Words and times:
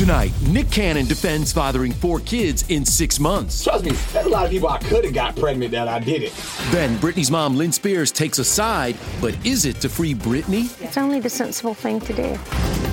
Tonight, 0.00 0.32
Nick 0.48 0.70
Cannon 0.70 1.04
defends 1.04 1.52
fathering 1.52 1.92
four 1.92 2.20
kids 2.20 2.64
in 2.70 2.86
six 2.86 3.20
months. 3.20 3.62
Trust 3.62 3.84
me, 3.84 3.90
there's 3.90 4.24
a 4.24 4.30
lot 4.30 4.46
of 4.46 4.50
people 4.50 4.70
I 4.70 4.78
could 4.78 5.04
have 5.04 5.12
got 5.12 5.36
pregnant 5.36 5.72
that 5.72 5.88
I 5.88 5.98
didn't. 5.98 6.32
Then 6.70 6.96
Britney's 7.00 7.30
mom, 7.30 7.54
Lynn 7.54 7.70
Spears, 7.70 8.10
takes 8.10 8.38
a 8.38 8.44
side, 8.44 8.96
but 9.20 9.36
is 9.44 9.66
it 9.66 9.76
to 9.82 9.90
free 9.90 10.14
Britney? 10.14 10.74
It's 10.82 10.96
only 10.96 11.20
the 11.20 11.28
sensible 11.28 11.74
thing 11.74 12.00
to 12.00 12.14
do. 12.14 12.38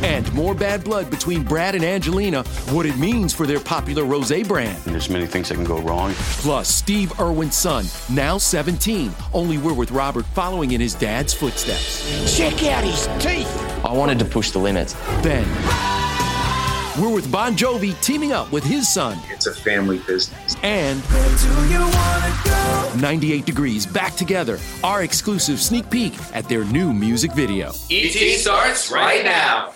And 0.05 0.31
more 0.33 0.53
bad 0.53 0.83
blood 0.83 1.09
between 1.09 1.43
Brad 1.43 1.75
and 1.75 1.85
Angelina, 1.85 2.43
what 2.71 2.85
it 2.85 2.97
means 2.97 3.33
for 3.33 3.47
their 3.47 3.61
popular 3.61 4.03
rose 4.03 4.33
brand. 4.43 4.77
There's 4.83 5.09
many 5.09 5.27
things 5.27 5.47
that 5.47 5.55
can 5.55 5.63
go 5.63 5.79
wrong. 5.79 6.11
Plus, 6.13 6.67
Steve 6.67 7.17
Irwin's 7.21 7.55
son, 7.55 7.85
now 8.09 8.37
17, 8.37 9.13
only 9.33 9.57
we're 9.57 9.73
with 9.73 9.91
Robert 9.91 10.25
following 10.25 10.71
in 10.71 10.81
his 10.81 10.93
dad's 10.93 11.33
footsteps. 11.33 12.35
Check 12.35 12.65
out 12.65 12.83
his 12.83 13.07
teeth. 13.25 13.47
I 13.85 13.93
wanted 13.93 14.19
to 14.19 14.25
push 14.25 14.51
the 14.51 14.59
limits. 14.59 14.91
Then, 15.21 15.47
we're 16.99 17.13
with 17.13 17.31
Bon 17.31 17.55
Jovi 17.55 17.99
teaming 18.01 18.31
up 18.31 18.51
with 18.51 18.63
his 18.63 18.91
son. 18.91 19.19
It's 19.29 19.45
a 19.45 19.53
family 19.53 19.99
business. 19.99 20.55
And 20.63 21.03
98 22.99 23.45
Degrees 23.45 23.85
back 23.85 24.15
together, 24.15 24.57
our 24.83 25.03
exclusive 25.03 25.59
sneak 25.59 25.89
peek 25.89 26.13
at 26.33 26.49
their 26.49 26.65
new 26.65 26.93
music 26.93 27.33
video. 27.33 27.69
ET 27.91 28.39
starts 28.39 28.91
right 28.91 29.23
now. 29.23 29.73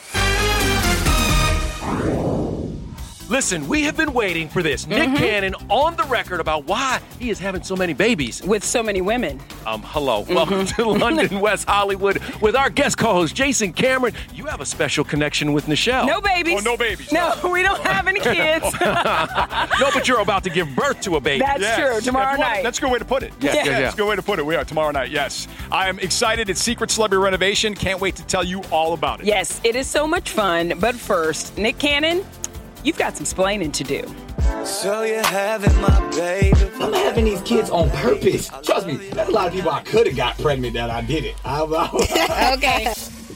Listen, 3.32 3.66
we 3.70 3.84
have 3.84 3.96
been 3.96 4.12
waiting 4.12 4.50
for 4.50 4.62
this. 4.62 4.86
Nick 4.86 5.08
Mhm. 5.08 5.16
Cannon 5.18 5.56
on 5.70 5.96
the 5.96 6.04
record 6.04 6.42
about 6.42 6.66
why 6.68 7.00
he 7.18 7.30
is 7.30 7.40
having 7.40 7.64
so 7.64 7.78
many 7.78 7.94
babies. 7.94 8.42
With 8.44 8.62
so 8.62 8.84
many 8.84 9.00
women. 9.00 9.40
Um, 9.66 9.82
hello. 9.86 10.26
Welcome 10.28 10.66
to 10.66 10.84
London, 10.90 11.40
West 11.40 11.66
Hollywood 11.66 12.22
with 12.42 12.58
our 12.58 12.70
guest 12.70 12.98
co-host 12.98 13.34
Jason 13.34 13.72
Cameron. 13.72 14.14
You 14.34 14.48
have 14.48 14.60
a 14.60 14.66
special 14.66 15.06
connection 15.06 15.54
with 15.54 15.68
Nischelle. 15.68 16.08
No 16.08 16.20
babies. 16.20 16.56
Oh, 16.60 16.72
no 16.72 16.76
babies. 16.76 17.10
No, 17.14 17.34
we 17.54 17.64
don't 17.64 17.80
have 17.84 18.06
any 18.10 18.20
kids. 18.40 18.66
no, 18.82 19.90
but 19.94 20.10
you're 20.10 20.20
about 20.20 20.44
to 20.44 20.50
give 20.50 20.68
birth 20.76 21.00
to 21.00 21.16
a 21.16 21.22
baby. 21.22 21.46
That's 21.46 21.78
true. 21.80 22.02
Tomorrow 22.02 22.32
If 22.34 22.38
you 22.38 22.40
want- 22.40 22.40
night. 22.40 22.64
That's 22.64 22.80
a 22.80 22.82
good 22.82 22.92
way 22.92 23.00
to 23.00 23.06
put 23.06 23.24
it. 23.24 23.32
Yeah, 23.40 23.54
yeah, 23.54 23.64
yeah. 23.64 23.80
That's 23.80 23.94
a 23.94 23.98
good 23.98 24.10
way 24.10 24.18
to 24.18 24.22
put 24.24 24.40
it. 24.40 24.46
We 24.46 24.58
are 24.58 24.66
tomorrow 24.66 24.92
night. 24.92 25.10
Yes, 25.10 25.48
I 25.72 25.88
am 25.88 26.00
excited. 26.00 26.50
It's 26.50 26.62
Secret 26.62 26.92
Celebrity 26.92 27.24
Renovation. 27.24 27.76
Can't 27.76 28.02
wait 28.02 28.18
to 28.18 28.24
tell 28.26 28.44
you 28.44 28.62
all 28.72 28.92
about 28.92 29.22
it. 29.22 29.26
Yes, 29.26 29.62
it 29.64 29.78
is 29.78 29.88
so 29.88 30.06
much 30.06 30.32
fun. 30.32 30.74
But 30.82 30.96
first, 30.96 31.58
Nick 31.58 31.78
Cannon, 31.80 32.26
you've 32.84 32.98
got 32.98 33.18
some 33.18 33.26
splaining 33.26 33.74
to 33.74 33.84
do. 33.84 34.04
So 34.66 35.04
you're 35.04 35.26
having 35.26 35.76
my 35.82 36.10
baby. 36.12 36.58
I'm 36.76 36.94
having 36.94 37.26
these 37.26 37.42
kids 37.42 37.70
on 37.70 37.90
purpose. 37.92 38.50
Trust 38.64 38.88
me, 38.88 38.96
there's 38.96 39.30
a 39.30 39.32
lot 39.32 39.48
of 39.48 39.54
people 39.54 39.72
I 39.72 39.82
could 39.84 40.08
have 40.08 40.16
got 40.16 40.38
pregnant 40.38 40.74
that 40.74 40.90
I 40.90 41.02
didn't. 41.02 41.36
I, 41.46 41.62
okay. 42.58 42.94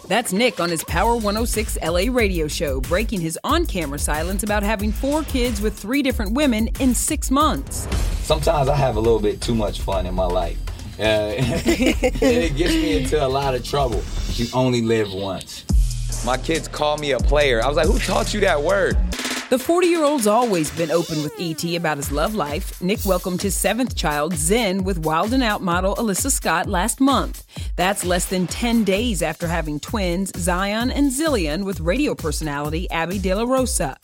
That's 0.07 0.31
Nick 0.31 0.59
on 0.59 0.69
his 0.69 0.84
Power 0.84 1.16
106 1.16 1.79
LA 1.84 2.03
radio 2.11 2.47
show, 2.47 2.79
breaking 2.81 3.22
his 3.22 3.39
on 3.44 3.66
camera 3.66 3.97
silence 3.97 4.44
about 4.44 4.61
having 4.61 4.91
four 4.91 5.23
kids 5.23 5.61
with 5.61 5.78
three 5.78 6.03
different 6.03 6.34
women 6.34 6.69
in 6.79 6.94
six 6.94 7.31
months. 7.31 7.88
Sometimes 8.23 8.69
I 8.69 8.75
have 8.75 8.97
a 8.97 9.00
little 9.00 9.19
bit 9.19 9.41
too 9.41 9.55
much 9.55 9.81
fun 9.81 10.05
in 10.05 10.13
my 10.13 10.25
life. 10.25 10.59
Uh, 11.00 11.01
and 11.03 12.22
it 12.22 12.55
gets 12.55 12.73
me 12.73 12.97
into 13.01 13.23
a 13.23 13.28
lot 13.28 13.55
of 13.55 13.63
trouble. 13.63 14.03
You 14.34 14.45
only 14.53 14.81
live 14.81 15.11
once. 15.11 15.66
My 16.23 16.38
kids 16.38 16.67
call 16.67 16.97
me 16.97 17.11
a 17.11 17.19
player. 17.19 17.63
I 17.63 17.67
was 17.67 17.75
like, 17.75 17.88
who 17.88 17.97
taught 18.00 18.34
you 18.34 18.39
that 18.41 18.61
word? 18.61 18.97
The 19.51 19.59
40 19.59 19.85
year 19.88 20.03
old's 20.03 20.25
always 20.25 20.72
been 20.75 20.89
open 20.89 21.22
with 21.22 21.39
ET 21.39 21.63
about 21.75 21.97
his 21.97 22.11
love 22.11 22.33
life. 22.33 22.81
Nick 22.81 23.06
welcomed 23.06 23.44
his 23.44 23.56
seventh 23.56 23.95
child, 23.95 24.33
Zen, 24.33 24.83
with 24.83 25.06
Wild 25.06 25.33
and 25.33 25.44
Out 25.44 25.61
model 25.61 25.95
Alyssa 25.97 26.31
Scott 26.31 26.66
last 26.66 27.00
month. 27.00 27.45
That's 27.75 28.03
less 28.03 28.25
than 28.25 28.47
10 28.47 28.84
days 28.84 29.22
after 29.22 29.47
having 29.47 29.79
twins, 29.79 30.31
Zion 30.35 30.89
and 30.89 31.11
Zillion, 31.11 31.63
with 31.63 31.79
radio 31.79 32.16
personality 32.16 32.89
Abby 32.89 33.19
De 33.19 33.35
La 33.35 33.44
Rosa. 33.44 33.97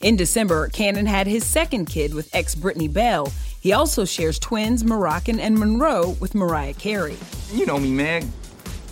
In 0.00 0.16
December, 0.16 0.68
Cannon 0.70 1.06
had 1.06 1.28
his 1.28 1.46
second 1.46 1.86
kid 1.86 2.12
with 2.12 2.28
ex 2.34 2.56
Brittany 2.56 2.88
Bell. 2.88 3.32
He 3.60 3.72
also 3.72 4.04
shares 4.04 4.40
twins, 4.40 4.82
Moroccan 4.82 5.38
and 5.38 5.56
Monroe, 5.56 6.16
with 6.18 6.34
Mariah 6.34 6.74
Carey. 6.74 7.16
You 7.52 7.66
know 7.66 7.78
me, 7.78 7.92
man. 7.92 8.22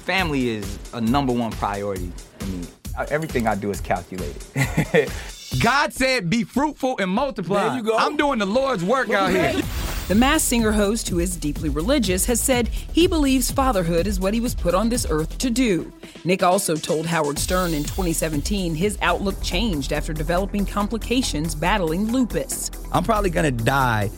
Family 0.04 0.50
is 0.50 0.78
a 0.94 1.00
number 1.00 1.32
one 1.32 1.50
priority 1.50 2.12
for 2.38 2.46
me. 2.46 2.64
Uh, 2.96 3.06
Everything 3.10 3.48
I 3.48 3.56
do 3.56 3.72
is 3.72 3.80
calculated. 3.80 4.44
God 5.60 5.92
said, 5.92 6.28
be 6.28 6.44
fruitful 6.44 6.98
and 6.98 7.10
multiply. 7.10 7.68
There 7.68 7.76
you 7.78 7.82
go. 7.82 7.96
I'm 7.96 8.16
doing 8.16 8.38
the 8.38 8.46
Lord's 8.46 8.84
work 8.84 9.10
out 9.10 9.30
here. 9.30 9.62
The 10.08 10.14
Masked 10.14 10.48
Singer 10.48 10.70
host, 10.70 11.08
who 11.08 11.18
is 11.18 11.36
deeply 11.36 11.68
religious, 11.68 12.26
has 12.26 12.40
said 12.40 12.68
he 12.68 13.06
believes 13.06 13.50
fatherhood 13.50 14.06
is 14.06 14.20
what 14.20 14.34
he 14.34 14.40
was 14.40 14.54
put 14.54 14.74
on 14.74 14.88
this 14.88 15.06
earth 15.10 15.36
to 15.38 15.50
do. 15.50 15.92
Nick 16.24 16.42
also 16.42 16.76
told 16.76 17.06
Howard 17.06 17.38
Stern 17.38 17.74
in 17.74 17.82
2017 17.82 18.74
his 18.74 18.98
outlook 19.02 19.40
changed 19.42 19.92
after 19.92 20.12
developing 20.12 20.64
complications 20.64 21.54
battling 21.54 22.12
lupus. 22.12 22.70
I'm 22.92 23.02
probably 23.02 23.30
gonna 23.30 23.50
die 23.50 24.10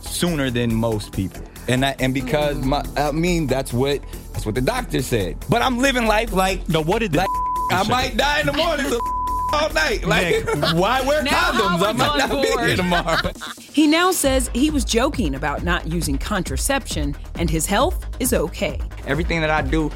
sooner 0.00 0.50
than 0.50 0.74
most 0.74 1.12
people. 1.12 1.42
And 1.68 1.84
I, 1.84 1.94
and 2.00 2.12
because 2.12 2.56
my 2.58 2.84
I 2.96 3.12
mean 3.12 3.46
that's 3.46 3.72
what 3.72 4.00
that's 4.32 4.46
what 4.46 4.56
the 4.56 4.60
doctor 4.60 5.00
said. 5.02 5.36
But 5.48 5.62
I'm 5.62 5.78
living 5.78 6.06
life 6.06 6.32
like 6.32 6.68
No, 6.68 6.82
what 6.82 7.00
did 7.00 7.12
the 7.12 7.18
like 7.18 7.28
I 7.70 7.86
might 7.88 8.16
die 8.16 8.40
in 8.40 8.46
the 8.46 8.52
morning. 8.52 8.86
So 9.50 9.56
all 9.58 9.72
night. 9.72 10.04
Like, 10.04 10.44
why 10.74 11.02
wear 11.02 11.22
Now 11.22 11.30
condoms? 11.52 11.54
I 11.54 11.92
Howard's 11.92 11.98
might 11.98 12.08
on 12.10 12.18
not 12.18 12.30
be 12.42 12.66
here 12.66 12.76
tomorrow. 12.76 13.32
He 13.76 13.86
now 13.86 14.10
says 14.10 14.48
he 14.54 14.70
was 14.70 14.86
joking 14.86 15.34
about 15.34 15.62
not 15.62 15.86
using 15.86 16.16
contraception 16.16 17.14
and 17.38 17.50
his 17.50 17.66
health 17.66 18.06
is 18.20 18.32
okay. 18.32 18.80
Everything 19.06 19.42
that 19.42 19.50
I 19.50 19.60
do, 19.60 19.90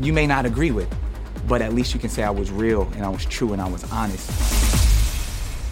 you 0.00 0.14
may 0.14 0.26
not 0.26 0.46
agree 0.46 0.70
with, 0.70 0.88
but 1.46 1.60
at 1.60 1.74
least 1.74 1.92
you 1.92 2.00
can 2.00 2.08
say 2.08 2.22
I 2.22 2.30
was 2.30 2.50
real 2.50 2.90
and 2.94 3.04
I 3.04 3.10
was 3.10 3.26
true 3.26 3.52
and 3.52 3.60
I 3.60 3.68
was 3.68 3.84
honest. 3.92 4.30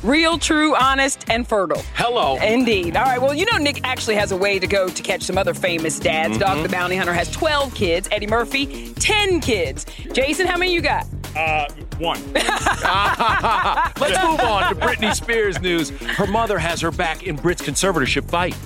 Real, 0.03 0.37
true, 0.39 0.77
honest, 0.77 1.25
and 1.31 1.49
fertile. 1.49 1.83
Hello. 1.95 2.37
Indeed. 2.37 2.97
All 2.99 3.05
right. 3.05 3.21
Well, 3.21 3.33
you 3.33 3.47
know, 3.51 3.57
Nick 3.57 3.81
actually 3.83 4.17
has 4.17 4.31
a 4.31 4.37
way 4.37 4.59
to 4.59 4.67
go 4.67 4.89
to 4.91 5.03
catch 5.03 5.23
some 5.23 5.39
other 5.39 5.55
famous 5.55 5.99
dads. 5.99 6.37
Dog 6.37 6.59
Mhm. 6.59 6.63
the 6.65 6.69
Bounty 6.69 6.97
Hunter 6.97 7.15
has 7.15 7.31
12 7.31 7.75
kids. 7.75 8.09
Eddie 8.13 8.27
Murphy, 8.27 8.93
10 9.01 9.41
kids. 9.41 9.87
Jason, 10.13 10.47
how 10.47 10.59
many 10.59 10.73
you 10.75 10.83
got? 10.83 11.07
Uh, 11.37 11.69
one. 11.99 12.21
Let's 12.33 14.25
move 14.25 14.41
on 14.41 14.75
to 14.75 14.81
Britney 14.81 15.15
Spears 15.15 15.61
news. 15.61 15.91
Her 15.91 16.27
mother 16.27 16.59
has 16.59 16.81
her 16.81 16.91
back 16.91 17.25
in 17.25 17.37
Brit's 17.37 17.63
conservatorship 17.63 18.29
fight. 18.31 18.57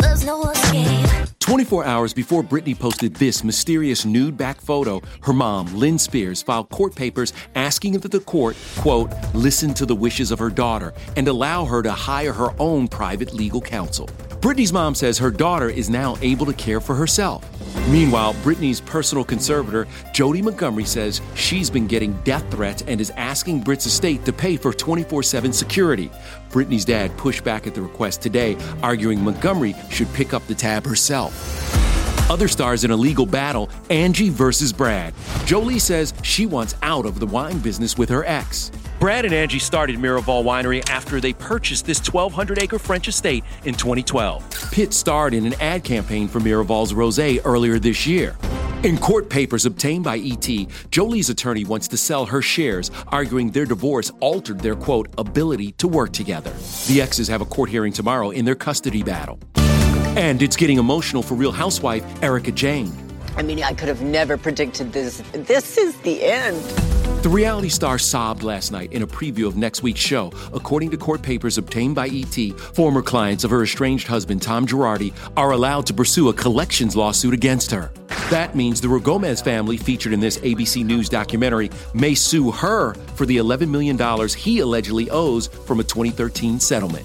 There's 0.00 0.24
no 0.24 0.42
escape. 0.50 1.28
24 1.46 1.84
hours 1.84 2.12
before 2.12 2.42
Britney 2.42 2.76
posted 2.76 3.14
this 3.14 3.44
mysterious 3.44 4.04
nude 4.04 4.36
back 4.36 4.60
photo, 4.60 5.00
her 5.22 5.32
mom, 5.32 5.72
Lynn 5.78 5.96
Spears, 5.96 6.42
filed 6.42 6.68
court 6.70 6.96
papers 6.96 7.32
asking 7.54 8.00
that 8.00 8.10
the 8.10 8.18
court, 8.18 8.56
quote, 8.76 9.12
listen 9.32 9.72
to 9.74 9.86
the 9.86 9.94
wishes 9.94 10.32
of 10.32 10.40
her 10.40 10.50
daughter 10.50 10.92
and 11.16 11.28
allow 11.28 11.64
her 11.64 11.82
to 11.82 11.92
hire 11.92 12.32
her 12.32 12.48
own 12.58 12.88
private 12.88 13.32
legal 13.32 13.60
counsel. 13.60 14.08
Britney's 14.40 14.72
mom 14.72 14.94
says 14.94 15.18
her 15.18 15.30
daughter 15.30 15.68
is 15.68 15.88
now 15.88 16.16
able 16.20 16.46
to 16.46 16.52
care 16.52 16.80
for 16.80 16.94
herself. 16.94 17.44
Meanwhile, 17.88 18.34
Britney's 18.34 18.80
personal 18.80 19.24
conservator, 19.24 19.86
Jodi 20.12 20.42
Montgomery, 20.42 20.84
says 20.84 21.20
she's 21.34 21.70
been 21.70 21.86
getting 21.86 22.12
death 22.22 22.48
threats 22.50 22.82
and 22.86 23.00
is 23.00 23.10
asking 23.10 23.60
Brit's 23.60 23.86
estate 23.86 24.24
to 24.24 24.32
pay 24.32 24.56
for 24.56 24.72
24 24.72 25.22
7 25.22 25.52
security. 25.52 26.10
Britney's 26.50 26.84
dad 26.84 27.16
pushed 27.16 27.44
back 27.44 27.66
at 27.66 27.74
the 27.74 27.82
request 27.82 28.20
today, 28.20 28.56
arguing 28.82 29.22
Montgomery 29.22 29.74
should 29.90 30.12
pick 30.12 30.34
up 30.34 30.46
the 30.46 30.54
tab 30.54 30.84
herself. 30.84 31.32
Other 32.30 32.48
stars 32.48 32.84
in 32.84 32.90
a 32.90 32.96
legal 32.96 33.24
battle 33.24 33.70
Angie 33.88 34.30
versus 34.30 34.72
Brad. 34.72 35.14
Jolie 35.44 35.78
says 35.78 36.12
she 36.22 36.44
wants 36.44 36.74
out 36.82 37.06
of 37.06 37.20
the 37.20 37.26
wine 37.26 37.58
business 37.58 37.96
with 37.96 38.08
her 38.10 38.24
ex. 38.24 38.70
Brad 38.98 39.26
and 39.26 39.34
Angie 39.34 39.58
started 39.58 39.98
Miraval 39.98 40.42
Winery 40.42 40.88
after 40.88 41.20
they 41.20 41.34
purchased 41.34 41.84
this 41.84 41.98
1,200 41.98 42.62
acre 42.62 42.78
French 42.78 43.08
estate 43.08 43.44
in 43.64 43.74
2012. 43.74 44.70
Pitt 44.72 44.94
starred 44.94 45.34
in 45.34 45.44
an 45.44 45.54
ad 45.60 45.84
campaign 45.84 46.28
for 46.28 46.40
Miraval's 46.40 46.94
Rose 46.94 47.18
earlier 47.18 47.78
this 47.78 48.06
year. 48.06 48.36
In 48.84 48.96
court 48.96 49.28
papers 49.28 49.66
obtained 49.66 50.04
by 50.04 50.18
ET, 50.18 50.48
Jolie's 50.90 51.28
attorney 51.28 51.64
wants 51.64 51.88
to 51.88 51.96
sell 51.98 52.24
her 52.24 52.40
shares, 52.40 52.90
arguing 53.08 53.50
their 53.50 53.66
divorce 53.66 54.12
altered 54.20 54.60
their 54.60 54.76
quote 54.76 55.08
ability 55.18 55.72
to 55.72 55.88
work 55.88 56.12
together. 56.12 56.52
The 56.86 57.02
exes 57.02 57.28
have 57.28 57.42
a 57.42 57.46
court 57.46 57.68
hearing 57.68 57.92
tomorrow 57.92 58.30
in 58.30 58.46
their 58.46 58.54
custody 58.54 59.02
battle. 59.02 59.38
And 59.56 60.40
it's 60.40 60.56
getting 60.56 60.78
emotional 60.78 61.22
for 61.22 61.34
Real 61.34 61.52
Housewife 61.52 62.04
Erika 62.22 62.52
Jayne. 62.52 62.92
I 63.36 63.42
mean, 63.42 63.62
I 63.62 63.74
could 63.74 63.88
have 63.88 64.00
never 64.00 64.38
predicted 64.38 64.94
this. 64.94 65.22
This 65.32 65.76
is 65.76 65.94
the 65.98 66.24
end. 66.24 66.95
The 67.26 67.32
reality 67.32 67.70
star 67.70 67.98
sobbed 67.98 68.44
last 68.44 68.70
night 68.70 68.92
in 68.92 69.02
a 69.02 69.06
preview 69.06 69.48
of 69.48 69.56
next 69.56 69.82
week's 69.82 69.98
show. 69.98 70.30
According 70.52 70.92
to 70.92 70.96
court 70.96 71.22
papers 71.22 71.58
obtained 71.58 71.96
by 71.96 72.06
ET, 72.06 72.36
former 72.56 73.02
clients 73.02 73.42
of 73.42 73.50
her 73.50 73.64
estranged 73.64 74.06
husband, 74.06 74.42
Tom 74.42 74.64
Girardi, 74.64 75.12
are 75.36 75.50
allowed 75.50 75.86
to 75.86 75.92
pursue 75.92 76.28
a 76.28 76.32
collections 76.32 76.94
lawsuit 76.94 77.34
against 77.34 77.72
her. 77.72 77.90
That 78.30 78.54
means 78.54 78.80
the 78.80 78.86
Ruigomez 78.86 79.42
family, 79.42 79.76
featured 79.76 80.12
in 80.12 80.20
this 80.20 80.38
ABC 80.38 80.84
News 80.84 81.08
documentary, 81.08 81.68
may 81.94 82.14
sue 82.14 82.52
her 82.52 82.94
for 83.16 83.26
the 83.26 83.38
$11 83.38 83.68
million 83.70 83.98
he 84.28 84.60
allegedly 84.60 85.10
owes 85.10 85.48
from 85.48 85.80
a 85.80 85.82
2013 85.82 86.60
settlement. 86.60 87.04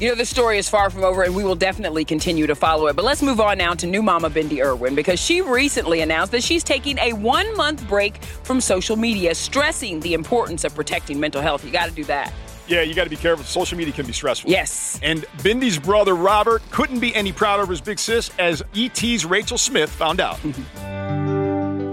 You 0.00 0.08
know, 0.08 0.16
the 0.16 0.26
story 0.26 0.58
is 0.58 0.68
far 0.68 0.90
from 0.90 1.04
over, 1.04 1.22
and 1.22 1.36
we 1.36 1.44
will 1.44 1.54
definitely 1.54 2.04
continue 2.04 2.48
to 2.48 2.54
follow 2.56 2.88
it. 2.88 2.96
But 2.96 3.04
let's 3.04 3.22
move 3.22 3.40
on 3.40 3.58
now 3.58 3.74
to 3.74 3.86
new 3.86 4.02
mama 4.02 4.28
Bindi 4.28 4.60
Irwin 4.64 4.96
because 4.96 5.20
she 5.20 5.40
recently 5.40 6.00
announced 6.00 6.32
that 6.32 6.42
she's 6.42 6.64
taking 6.64 6.98
a 6.98 7.12
one 7.12 7.56
month 7.56 7.86
break 7.88 8.22
from 8.42 8.60
social 8.60 8.96
media, 8.96 9.34
stressing 9.34 10.00
the 10.00 10.14
importance 10.14 10.64
of 10.64 10.74
protecting 10.74 11.20
mental 11.20 11.40
health. 11.40 11.64
You 11.64 11.70
got 11.70 11.88
to 11.88 11.94
do 11.94 12.02
that. 12.04 12.32
Yeah, 12.66 12.82
you 12.82 12.94
got 12.94 13.04
to 13.04 13.10
be 13.10 13.16
careful. 13.16 13.44
Social 13.44 13.78
media 13.78 13.94
can 13.94 14.06
be 14.06 14.12
stressful. 14.12 14.50
Yes. 14.50 14.98
And 15.02 15.22
Bindi's 15.38 15.78
brother 15.78 16.16
Robert 16.16 16.62
couldn't 16.70 16.98
be 16.98 17.14
any 17.14 17.30
prouder 17.30 17.62
of 17.62 17.68
his 17.68 17.80
big 17.80 17.98
sis, 17.98 18.30
as 18.38 18.62
ET's 18.74 19.24
Rachel 19.24 19.58
Smith 19.58 19.90
found 19.90 20.20
out. 20.20 20.40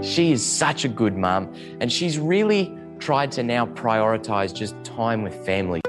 She 0.02 0.32
is 0.32 0.44
such 0.44 0.84
a 0.84 0.88
good 0.88 1.16
mom, 1.16 1.54
and 1.80 1.90
she's 1.90 2.18
really 2.18 2.76
tried 2.98 3.30
to 3.32 3.44
now 3.44 3.66
prioritize 3.66 4.52
just 4.52 4.74
time 4.82 5.22
with 5.22 5.32
family. 5.46 5.80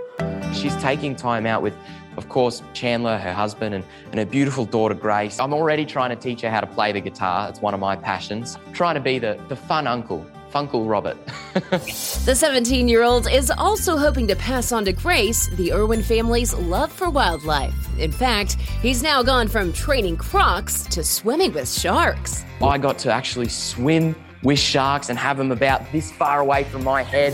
She's 0.53 0.75
taking 0.77 1.15
time 1.15 1.47
out 1.47 1.63
with, 1.63 1.75
of 2.17 2.29
course, 2.29 2.61
Chandler, 2.73 3.17
her 3.17 3.33
husband, 3.33 3.75
and, 3.75 3.83
and 4.11 4.19
her 4.19 4.25
beautiful 4.25 4.65
daughter 4.65 4.95
Grace. 4.95 5.39
I'm 5.39 5.53
already 5.53 5.85
trying 5.85 6.09
to 6.09 6.15
teach 6.15 6.41
her 6.41 6.49
how 6.49 6.61
to 6.61 6.67
play 6.67 6.91
the 6.91 7.01
guitar. 7.01 7.49
It's 7.49 7.61
one 7.61 7.73
of 7.73 7.79
my 7.79 7.95
passions. 7.95 8.57
trying 8.73 8.95
to 8.95 9.01
be 9.01 9.19
the, 9.19 9.39
the 9.49 9.55
fun 9.55 9.87
uncle, 9.87 10.25
Funkle 10.53 10.89
Robert. 10.89 11.17
The 12.25 12.35
17 12.35 12.87
year 12.87 13.03
old 13.03 13.29
is 13.29 13.51
also 13.51 13.97
hoping 13.97 14.27
to 14.27 14.35
pass 14.35 14.71
on 14.71 14.85
to 14.85 14.93
Grace 14.93 15.47
the 15.55 15.73
Irwin 15.73 16.01
family's 16.01 16.53
love 16.53 16.91
for 16.91 17.09
wildlife. 17.09 17.75
In 17.99 18.11
fact, 18.11 18.53
he's 18.81 19.03
now 19.03 19.21
gone 19.21 19.47
from 19.47 19.73
training 19.73 20.17
crocs 20.17 20.83
to 20.83 21.03
swimming 21.03 21.51
with 21.53 21.69
sharks. 21.69 22.45
I 22.61 22.77
got 22.77 22.97
to 22.99 23.11
actually 23.11 23.49
swim 23.49 24.15
with 24.41 24.59
sharks 24.59 25.09
and 25.09 25.19
have 25.19 25.37
them 25.37 25.51
about 25.51 25.91
this 25.91 26.11
far 26.11 26.39
away 26.39 26.63
from 26.63 26.83
my 26.83 27.03
head. 27.03 27.33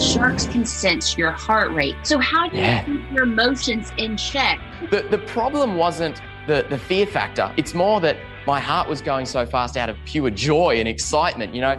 Sharks 0.00 0.46
can 0.46 0.64
sense 0.64 1.18
your 1.18 1.30
heart 1.30 1.70
rate. 1.72 1.94
So 2.04 2.18
how 2.18 2.48
do 2.48 2.56
Yeah. 2.56 2.86
you 2.86 2.98
keep 2.98 3.12
your 3.12 3.24
emotions 3.24 3.92
in 3.98 4.16
check? 4.16 4.58
The, 4.90 5.02
the 5.02 5.18
problem 5.18 5.76
wasn't 5.76 6.22
the, 6.46 6.64
the 6.70 6.78
fear 6.78 7.06
factor, 7.06 7.52
it's 7.58 7.74
more 7.74 8.00
that 8.00 8.16
my 8.46 8.58
heart 8.58 8.88
was 8.88 9.02
going 9.02 9.26
so 9.26 9.44
fast 9.44 9.76
out 9.76 9.90
of 9.90 9.96
pure 10.06 10.30
joy 10.30 10.76
and 10.78 10.88
excitement, 10.88 11.54
you 11.54 11.60
know? 11.60 11.76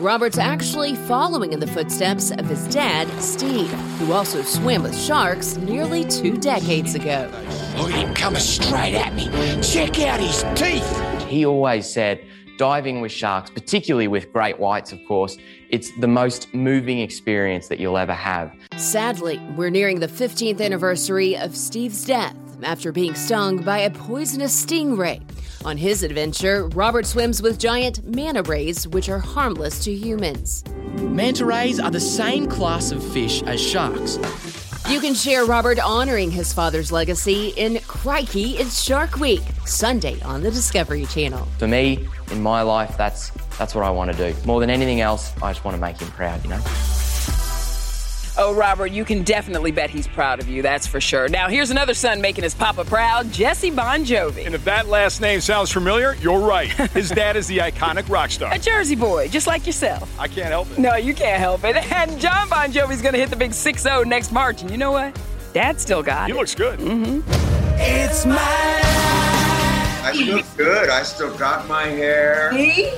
Robert's 0.00 0.38
actually 0.38 0.96
following 0.96 1.52
in 1.52 1.60
the 1.60 1.66
footsteps 1.66 2.32
of 2.32 2.46
his 2.46 2.66
dad, 2.68 3.06
Steve, 3.22 3.70
who 4.00 4.12
also 4.12 4.42
swam 4.42 4.82
with 4.82 4.98
sharks 4.98 5.56
nearly 5.58 6.04
two 6.04 6.36
decades 6.38 6.96
ago. 6.96 7.30
Oh, 7.76 7.82
Look 7.82 7.92
at 7.92 8.08
him 8.08 8.14
coming 8.14 8.40
straight 8.40 8.94
at 8.94 9.14
me. 9.14 9.26
Check 9.62 10.00
out 10.00 10.18
his 10.18 10.42
teeth. 10.56 11.22
He 11.28 11.46
always 11.46 11.88
said, 11.88 12.24
diving 12.58 13.00
with 13.00 13.12
sharks, 13.12 13.50
particularly 13.50 14.08
with 14.08 14.32
great 14.32 14.58
whites, 14.58 14.90
of 14.92 14.98
course, 15.06 15.36
it's 15.72 15.90
the 15.92 16.06
most 16.06 16.52
moving 16.54 17.00
experience 17.00 17.66
that 17.68 17.80
you'll 17.80 17.96
ever 17.96 18.12
have. 18.12 18.52
Sadly, 18.76 19.38
we're 19.56 19.70
nearing 19.70 20.00
the 20.00 20.06
15th 20.06 20.60
anniversary 20.60 21.36
of 21.36 21.56
Steve's 21.56 22.04
death 22.04 22.36
after 22.62 22.92
being 22.92 23.14
stung 23.14 23.62
by 23.62 23.78
a 23.78 23.90
poisonous 23.90 24.64
stingray. 24.64 25.20
On 25.64 25.76
his 25.76 26.02
adventure, 26.02 26.68
Robert 26.68 27.06
swims 27.06 27.40
with 27.40 27.58
giant 27.58 28.04
manta 28.04 28.42
rays, 28.42 28.86
which 28.86 29.08
are 29.08 29.18
harmless 29.18 29.82
to 29.84 29.92
humans. 29.92 30.62
Manta 30.98 31.46
rays 31.46 31.80
are 31.80 31.90
the 31.90 32.00
same 32.00 32.46
class 32.46 32.92
of 32.92 33.02
fish 33.12 33.42
as 33.44 33.60
sharks. 33.60 34.18
You 34.88 35.00
can 35.00 35.14
share 35.14 35.44
Robert 35.44 35.78
honoring 35.78 36.30
his 36.30 36.52
father's 36.52 36.90
legacy 36.90 37.48
in 37.56 37.78
Crikey, 37.86 38.56
it's 38.56 38.82
Shark 38.82 39.16
Week, 39.16 39.42
Sunday 39.64 40.20
on 40.22 40.42
the 40.42 40.50
Discovery 40.50 41.06
Channel. 41.06 41.46
For 41.58 41.68
me, 41.68 42.08
in 42.30 42.42
my 42.42 42.62
life, 42.62 42.96
that's 42.96 43.30
that's 43.58 43.74
what 43.74 43.84
I 43.84 43.90
want 43.90 44.12
to 44.12 44.32
do. 44.32 44.36
More 44.44 44.60
than 44.60 44.70
anything 44.70 45.00
else, 45.00 45.32
I 45.40 45.52
just 45.52 45.64
want 45.64 45.76
to 45.76 45.80
make 45.80 45.98
him 45.98 46.08
proud, 46.08 46.42
you 46.42 46.50
know? 46.50 46.60
Oh, 48.38 48.54
Robert, 48.54 48.86
you 48.92 49.04
can 49.04 49.24
definitely 49.24 49.72
bet 49.72 49.90
he's 49.90 50.06
proud 50.06 50.40
of 50.40 50.48
you, 50.48 50.62
that's 50.62 50.86
for 50.86 51.00
sure. 51.02 51.28
Now, 51.28 51.48
here's 51.48 51.70
another 51.70 51.92
son 51.92 52.22
making 52.22 52.44
his 52.44 52.54
papa 52.54 52.82
proud 52.84 53.30
Jesse 53.30 53.70
Bon 53.70 54.04
Jovi. 54.06 54.46
And 54.46 54.54
if 54.54 54.64
that 54.64 54.88
last 54.88 55.20
name 55.20 55.40
sounds 55.42 55.70
familiar, 55.70 56.14
you're 56.14 56.38
right. 56.40 56.70
His 56.92 57.10
dad 57.22 57.36
is 57.36 57.46
the 57.46 57.58
iconic 57.58 58.08
rock 58.08 58.30
star. 58.30 58.52
A 58.54 58.58
Jersey 58.58 58.96
boy, 58.96 59.28
just 59.28 59.46
like 59.46 59.66
yourself. 59.66 60.10
I 60.18 60.28
can't 60.28 60.48
help 60.48 60.70
it. 60.70 60.78
No, 60.78 60.94
you 60.96 61.12
can't 61.14 61.38
help 61.40 61.62
it. 61.64 61.76
And 61.92 62.18
Jon 62.18 62.48
Bon 62.48 62.72
Jovi's 62.72 63.02
going 63.02 63.12
to 63.12 63.20
hit 63.20 63.28
the 63.30 63.36
big 63.36 63.52
6 63.52 63.82
0 63.82 64.02
next 64.04 64.32
March. 64.32 64.62
And 64.62 64.70
you 64.70 64.78
know 64.78 64.92
what? 64.92 65.14
Dad 65.52 65.78
still 65.78 66.02
got 66.02 66.26
He 66.28 66.32
it. 66.32 66.36
looks 66.38 66.54
good. 66.54 66.78
Mm-hmm. 66.80 67.20
It's 67.78 68.24
my 68.24 68.38
I 70.04 70.12
look 70.26 70.44
good. 70.56 70.88
I 70.88 71.02
still 71.02 71.36
got 71.36 71.68
my 71.68 71.84
hair. 71.84 72.50
See? 72.54 72.90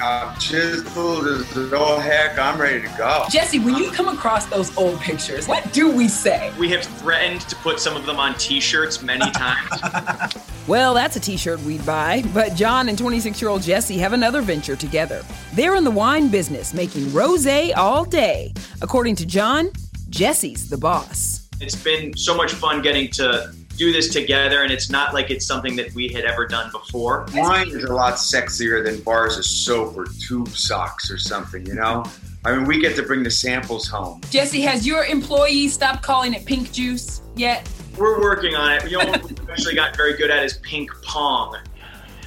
I'm 0.00 0.38
chiseled 0.38 1.26
as 1.26 1.72
all 1.72 1.98
heck. 1.98 2.38
I'm 2.38 2.60
ready 2.60 2.82
to 2.82 2.94
go. 2.96 3.24
Jesse, 3.30 3.58
when 3.58 3.76
you 3.76 3.90
come 3.90 4.08
across 4.08 4.46
those 4.46 4.76
old 4.76 5.00
pictures, 5.00 5.46
what 5.46 5.72
do 5.72 5.90
we 5.90 6.08
say? 6.08 6.52
We 6.58 6.68
have 6.70 6.82
threatened 6.82 7.42
to 7.42 7.56
put 7.56 7.80
some 7.80 7.96
of 7.96 8.06
them 8.06 8.16
on 8.18 8.34
T-shirts 8.34 9.02
many 9.02 9.30
times. 9.30 10.34
Well, 10.66 10.94
that's 10.94 11.14
a 11.14 11.20
t 11.20 11.36
shirt 11.36 11.60
we'd 11.60 11.84
buy. 11.84 12.24
But 12.32 12.54
Jon 12.54 12.88
and 12.88 12.96
26 12.96 13.40
year 13.42 13.50
old 13.50 13.60
Jesse 13.60 13.98
have 13.98 14.14
another 14.14 14.40
venture 14.40 14.74
together. 14.74 15.22
They're 15.52 15.76
in 15.76 15.84
the 15.84 15.90
wine 15.90 16.28
business, 16.28 16.72
making 16.72 17.12
rose 17.12 17.46
all 17.76 18.06
day. 18.06 18.54
According 18.80 19.16
to 19.16 19.26
Jon, 19.26 19.70
Jesse's 20.08 20.70
the 20.70 20.78
boss. 20.78 21.50
it's 21.60 21.76
been 21.76 22.16
so 22.16 22.34
much 22.34 22.52
fun 22.52 22.80
getting 22.80 23.10
to 23.10 23.54
do 23.76 23.92
this 23.92 24.12
together, 24.12 24.62
and 24.62 24.72
it's 24.72 24.90
not 24.90 25.14
like 25.14 25.30
it's 25.30 25.46
something 25.46 25.76
that 25.76 25.94
we 25.94 26.08
had 26.08 26.24
ever 26.24 26.46
done 26.46 26.70
before. 26.70 27.26
Wine 27.34 27.68
is 27.68 27.84
a 27.84 27.92
lot 27.92 28.14
sexier 28.14 28.84
than 28.84 29.00
bars 29.02 29.38
of 29.38 29.44
soap 29.44 29.96
or 29.96 30.06
tube 30.26 30.48
socks 30.48 31.10
or 31.10 31.18
something, 31.18 31.64
you 31.66 31.74
know? 31.74 32.04
I 32.44 32.54
mean, 32.54 32.66
we 32.66 32.78
get 32.78 32.94
to 32.96 33.02
bring 33.02 33.22
the 33.22 33.30
samples 33.30 33.88
home. 33.88 34.20
Jesse, 34.30 34.60
has 34.60 34.86
your 34.86 35.04
employee 35.04 35.68
stopped 35.68 36.02
calling 36.02 36.34
it 36.34 36.44
pink 36.44 36.72
juice 36.72 37.22
yet? 37.36 37.68
We're 37.96 38.20
working 38.20 38.54
on 38.54 38.72
it. 38.72 38.90
You 38.90 38.98
know 38.98 39.06
what 39.06 39.22
we 39.22 39.36
actually 39.50 39.74
got 39.74 39.96
very 39.96 40.14
good 40.14 40.30
at 40.30 40.44
is 40.44 40.58
pink 40.58 40.90
pong. 41.02 41.56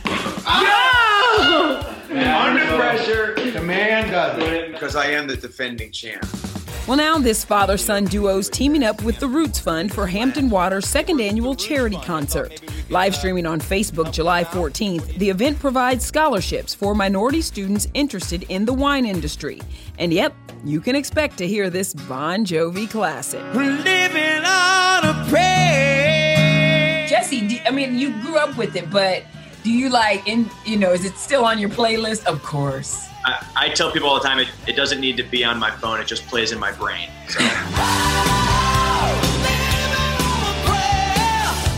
Under 0.06 0.16
pressure, 2.78 3.36
the 3.36 3.62
man 3.62 4.10
does 4.10 4.42
it. 4.42 4.72
Because 4.72 4.96
I 4.96 5.08
am 5.08 5.28
the 5.28 5.36
defending 5.36 5.92
champ. 5.92 6.26
Well, 6.88 6.96
now 6.96 7.18
this 7.18 7.44
father 7.44 7.76
son 7.78 8.06
duo 8.06 8.38
is 8.38 8.48
teaming 8.50 8.82
up 8.82 9.04
with 9.04 9.20
the 9.20 9.28
Roots 9.28 9.60
Fund 9.60 9.94
for 9.94 10.08
Hampton 10.08 10.50
Water's 10.50 10.88
second 10.88 11.20
annual 11.20 11.54
charity 11.54 11.98
concert. 11.98 12.62
Live 12.90 13.14
streaming 13.14 13.46
on 13.46 13.60
Facebook 13.60 14.14
July 14.14 14.46
14th, 14.46 15.18
the 15.18 15.30
event 15.30 15.60
provides 15.60 16.06
scholarships 16.06 16.74
for 16.74 16.96
minority 16.96 17.42
students 17.42 17.90
interested 17.94 18.44
in 18.48 18.64
the 18.64 18.72
wine 18.72 19.06
industry. 19.06 19.62
And 20.00 20.14
yep, 20.14 20.34
you 20.64 20.80
can 20.80 20.96
expect 20.96 21.38
to 21.40 21.48
hear 21.48 21.70
this 21.70 21.94
Bon 21.94 22.46
Jovi 22.46 22.90
classic. 22.90 23.42
We're 23.54 23.70
living 23.70 24.46
on 24.46 25.04
a 25.04 25.26
prayer. 25.28 27.06
Jesse, 27.10 27.62
I 27.66 27.72
mean, 27.72 28.00
you 28.00 28.12
grew 28.22 28.38
up 28.38 28.56
with 28.56 28.78
it, 28.78 28.90
but 28.90 29.26
do 29.62 29.74
you 29.74 29.90
like, 29.90 30.26
in 30.26 30.50
you 30.66 30.78
know, 30.78 30.94
is 30.94 31.04
it 31.04 31.18
still 31.18 31.44
on 31.44 31.60
your 31.60 31.70
playlist? 31.70 32.26
Of 32.28 32.42
course. 32.44 33.10
I, 33.28 33.46
I 33.56 33.70
tell 33.70 33.92
people 33.92 34.08
all 34.10 34.16
the 34.20 34.26
time 34.28 34.40
it, 34.40 34.48
it 34.68 34.76
doesn't 34.78 35.02
need 35.02 35.18
to 35.18 35.24
be 35.24 35.44
on 35.44 35.60
my 35.60 35.70
phone, 35.72 36.00
it 36.00 36.08
just 36.08 36.26
plays 36.28 36.52
in 36.54 36.60
my 36.60 36.72
brain. 36.72 37.10
So. 37.28 37.40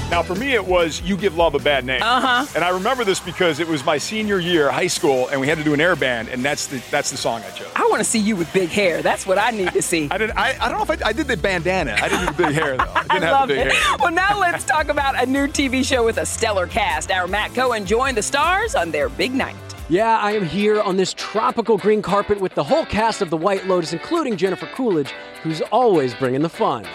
Now, 0.10 0.24
for 0.24 0.34
me, 0.34 0.54
it 0.56 0.66
was 0.66 1.02
"You 1.04 1.16
Give 1.16 1.38
Love 1.38 1.54
a 1.54 1.60
Bad 1.60 1.86
Name," 1.86 2.02
Uh-huh. 2.02 2.44
and 2.56 2.64
I 2.64 2.70
remember 2.70 3.04
this 3.04 3.20
because 3.20 3.60
it 3.60 3.68
was 3.68 3.86
my 3.86 4.00
senior 4.00 4.40
year, 4.40 4.72
high 4.72 4.88
school, 4.88 5.28
and 5.28 5.40
we 5.40 5.46
had 5.48 5.60
to 5.60 5.64
do 5.64 5.76
an 5.76 5.80
air 5.80 5.96
band, 5.96 6.30
and 6.30 6.44
that's 6.44 6.66
the 6.66 6.82
that's 6.90 7.12
the 7.12 7.16
song 7.16 7.44
I 7.48 7.52
chose. 7.52 7.68
I 7.76 7.88
want 7.92 8.00
to 8.00 8.04
see 8.04 8.18
you 8.18 8.36
with 8.36 8.52
big 8.52 8.70
hair. 8.70 9.04
That's 9.04 9.28
what 9.28 9.38
I 9.38 9.52
need 9.52 9.72
to 9.74 9.84
see. 9.84 10.08
I 10.12 10.18
did. 10.18 10.32
I, 10.32 10.58
I 10.60 10.68
don't 10.68 10.80
know 10.80 10.94
if 10.96 11.04
I, 11.04 11.10
I 11.10 11.14
did 11.14 11.28
the 11.28 11.38
bandana. 11.38 11.96
I 12.02 12.10
didn't 12.10 12.22
do 12.22 12.26
the 12.34 12.44
big 12.48 12.56
hair 12.56 12.76
though. 12.76 12.84
I 12.86 13.00
I 13.12 13.14
didn't 13.14 13.22
have 13.22 13.32
love 13.34 13.48
the 13.50 13.54
big 13.56 13.68
it. 13.68 13.74
hair. 13.74 13.98
Well, 14.00 14.12
now 14.12 14.40
let's 14.40 14.64
talk 14.64 14.90
about 14.90 15.22
a 15.22 15.28
new 15.28 15.48
TV 15.48 15.86
show 15.86 16.04
with 16.04 16.18
a 16.18 16.26
stellar 16.26 16.66
cast. 16.66 17.12
Our 17.12 17.28
Matt 17.28 17.54
Cohen 17.54 17.86
joined 17.86 18.18
the 18.18 18.24
stars 18.24 18.74
on 18.74 18.90
their 18.90 19.10
big 19.10 19.32
night. 19.36 19.56
Yeah, 19.90 20.20
I 20.20 20.34
am 20.34 20.46
here 20.46 20.80
on 20.82 20.98
this 20.98 21.14
tropical 21.16 21.78
green 21.80 22.04
carpet 22.04 22.40
with 22.40 22.54
the 22.54 22.64
whole 22.64 22.86
cast 22.86 23.24
of 23.24 23.32
The 23.32 23.38
White 23.38 23.66
Lotus, 23.66 23.92
including 23.92 24.38
Jennifer 24.38 24.68
Coolidge, 24.68 25.12
who's 25.42 25.62
always 25.72 26.14
bringing 26.14 26.42
the 26.44 26.50
fun. 26.50 26.86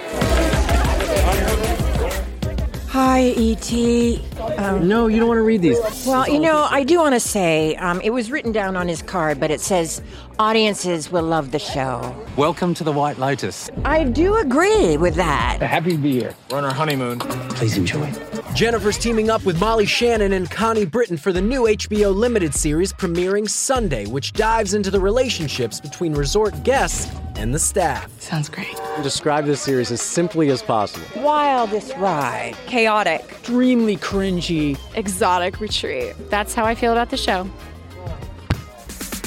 Hi, 2.91 3.23
E.T. 3.37 4.25
Um, 4.59 4.87
No, 4.87 5.09
you 5.09 5.19
don't 5.19 5.27
want 5.27 5.39
to 5.39 5.43
read 5.43 5.61
these. 5.63 5.77
well, 6.07 6.29
you 6.29 6.39
know, 6.39 6.69
I 6.71 6.85
do 6.85 6.99
want 7.01 7.17
to 7.17 7.21
say 7.21 7.75
um, 7.77 8.01
it 8.03 8.11
was 8.11 8.31
written 8.31 8.53
down 8.53 8.77
on 8.77 8.87
his 8.87 9.03
card, 9.03 9.41
but 9.41 9.51
it 9.51 9.61
says 9.61 10.01
audiences 10.39 11.11
will 11.11 11.25
love 11.25 11.51
the 11.51 11.59
show. 11.59 12.15
Welcome 12.37 12.75
to 12.75 12.85
The 12.85 12.93
White 12.93 13.19
Lotus. 13.19 13.69
I 13.85 14.05
do 14.05 14.37
agree 14.37 14.97
with 14.97 15.17
that. 15.17 15.59
Happy 15.61 15.91
to 15.93 15.99
be 15.99 16.13
here. 16.13 16.37
We're 16.49 16.59
on 16.59 16.65
our 16.65 16.73
honeymoon. 16.73 17.19
Please 17.19 17.77
enjoy. 17.77 18.09
Jennifer's 18.55 18.97
teaming 18.99 19.31
up 19.31 19.45
with 19.45 19.59
Molly 19.59 19.85
Shannon 19.85 20.33
and 20.35 20.49
Connie 20.49 20.85
Britton 20.87 21.17
for 21.17 21.33
the 21.33 21.41
new 21.41 21.63
HBO 21.63 22.15
limited 22.15 22.55
series 22.55 22.93
premiering 22.93 23.49
Sunday, 23.51 24.07
which 24.07 24.33
dives 24.33 24.75
into 24.75 24.93
the 24.93 25.01
relationships 25.01 25.81
between 25.81 26.15
resort 26.15 26.63
guests 26.63 27.11
and 27.35 27.53
the 27.53 27.59
staff. 27.59 28.09
Sounds 28.21 28.49
great. 28.49 28.73
Describe 29.03 29.45
this 29.45 29.61
series 29.61 29.91
as 29.91 30.01
simply 30.01 30.51
as 30.51 30.63
possible. 30.63 31.05
Wildest 31.21 31.97
ride. 31.97 32.55
chaotic, 32.67 33.23
Extremely 33.23 33.97
cringy. 33.97 34.79
exotic 34.95 35.59
retreat. 35.61 36.15
That's 36.31 36.55
how 36.55 36.65
I 36.65 36.77
feel 36.77 36.93
about 36.93 37.11
the 37.11 37.17
show. 37.17 37.51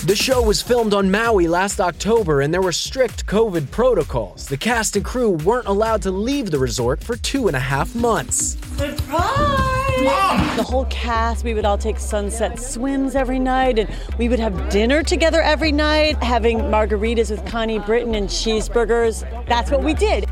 The 0.07 0.15
show 0.15 0.41
was 0.41 0.61
filmed 0.61 0.93
on 0.93 1.11
Maui 1.11 1.49
last 1.49 1.81
October, 1.81 2.39
and 2.39 2.53
there 2.53 2.61
were 2.61 2.71
strict 2.71 3.25
COVID 3.25 3.69
protocols. 3.71 4.47
The 4.47 4.55
cast 4.55 4.95
and 4.95 5.03
crew 5.03 5.31
weren't 5.31 5.67
allowed 5.67 6.01
to 6.03 6.11
leave 6.11 6.49
the 6.49 6.59
resort 6.59 7.03
for 7.03 7.17
two 7.17 7.47
and 7.47 7.57
a 7.57 7.59
half 7.59 7.93
months. 7.93 8.55
Surprise! 8.77 10.55
The 10.55 10.63
whole 10.65 10.85
cast, 10.85 11.43
we 11.43 11.53
would 11.53 11.65
all 11.65 11.77
take 11.77 11.99
sunset 11.99 12.57
swims 12.57 13.17
every 13.17 13.37
night, 13.37 13.79
and 13.79 13.89
we 14.17 14.29
would 14.29 14.39
have 14.39 14.69
dinner 14.69 15.03
together 15.03 15.41
every 15.41 15.73
night, 15.73 16.23
having 16.23 16.59
margaritas 16.59 17.29
with 17.29 17.45
Connie 17.45 17.79
Britton 17.79 18.15
and 18.15 18.29
cheeseburgers. 18.29 19.25
That's 19.45 19.71
what 19.71 19.83
we 19.83 19.93
did. 19.93 20.23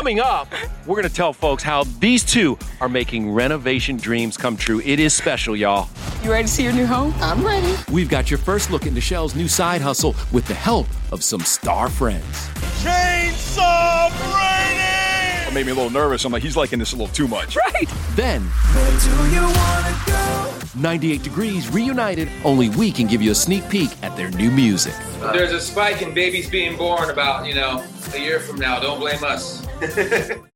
Coming 0.00 0.20
up, 0.20 0.48
we're 0.86 0.96
going 0.96 1.06
to 1.06 1.14
tell 1.14 1.34
folks 1.34 1.62
how 1.62 1.84
these 1.98 2.24
two 2.24 2.56
are 2.80 2.88
making 2.88 3.30
renovation 3.30 3.98
dreams 3.98 4.38
come 4.38 4.56
true. 4.56 4.80
It 4.80 4.98
is 4.98 5.12
special, 5.12 5.54
y'all. 5.54 5.90
You 6.24 6.32
ready 6.32 6.48
to 6.48 6.50
see 6.50 6.62
your 6.62 6.72
new 6.72 6.86
home? 6.86 7.12
I'm 7.18 7.44
ready. 7.44 7.74
We've 7.92 8.08
got 8.08 8.30
your 8.30 8.38
first 8.38 8.70
look 8.70 8.86
into 8.86 9.02
Shell's 9.02 9.34
new 9.34 9.46
side 9.46 9.82
hustle 9.82 10.16
with 10.32 10.46
the 10.46 10.54
help 10.54 10.86
of 11.12 11.22
some 11.22 11.40
star 11.40 11.90
friends. 11.90 12.48
Chainsaw 12.82 14.08
Brady! 14.08 15.50
It 15.50 15.52
made 15.52 15.66
me 15.66 15.72
a 15.72 15.74
little 15.74 15.90
nervous. 15.90 16.24
I'm 16.24 16.32
like, 16.32 16.42
he's 16.42 16.56
liking 16.56 16.78
this 16.78 16.94
a 16.94 16.96
little 16.96 17.12
too 17.12 17.28
much. 17.28 17.54
Right. 17.54 17.86
Then, 18.16 18.40
98 20.74 21.22
Degrees 21.22 21.72
reunited. 21.72 22.28
Only 22.44 22.68
we 22.70 22.90
can 22.90 23.06
give 23.06 23.22
you 23.22 23.30
a 23.30 23.34
sneak 23.34 23.68
peek 23.68 23.90
at 24.02 24.16
their 24.16 24.30
new 24.30 24.50
music. 24.50 24.94
There's 25.32 25.52
a 25.52 25.60
spike 25.60 26.02
in 26.02 26.14
babies 26.14 26.48
being 26.48 26.76
born 26.76 27.10
about, 27.10 27.46
you 27.46 27.54
know, 27.54 27.84
a 28.14 28.18
year 28.18 28.40
from 28.40 28.56
now. 28.56 28.80
Don't 28.80 29.00
blame 29.00 29.22
us. 29.24 29.66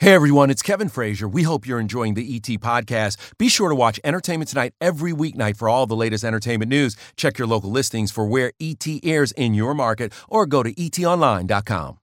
Hey 0.00 0.14
everyone, 0.14 0.48
it's 0.48 0.62
Kevin 0.62 0.88
Frazier. 0.88 1.28
We 1.28 1.42
hope 1.42 1.66
you're 1.66 1.78
enjoying 1.78 2.14
the 2.14 2.34
ET 2.34 2.48
podcast. 2.62 3.18
Be 3.36 3.50
sure 3.50 3.68
to 3.68 3.74
watch 3.74 4.00
Entertainment 4.02 4.48
Tonight 4.48 4.72
every 4.80 5.12
weeknight 5.12 5.58
for 5.58 5.68
all 5.68 5.84
the 5.84 5.94
latest 5.94 6.24
entertainment 6.24 6.70
news. 6.70 6.96
Check 7.16 7.36
your 7.36 7.46
local 7.46 7.70
listings 7.70 8.10
for 8.10 8.24
where 8.24 8.50
ET 8.58 8.86
airs 9.04 9.30
in 9.32 9.52
your 9.52 9.74
market 9.74 10.14
or 10.26 10.46
go 10.46 10.62
to 10.62 10.72
etonline.com. 10.72 11.98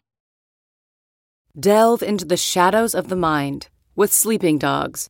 Delve 1.60 2.04
into 2.04 2.24
the 2.24 2.38
shadows 2.38 2.94
of 2.94 3.08
the 3.08 3.16
mind 3.16 3.70
with 3.96 4.14
Sleeping 4.14 4.60
Dogs, 4.60 5.10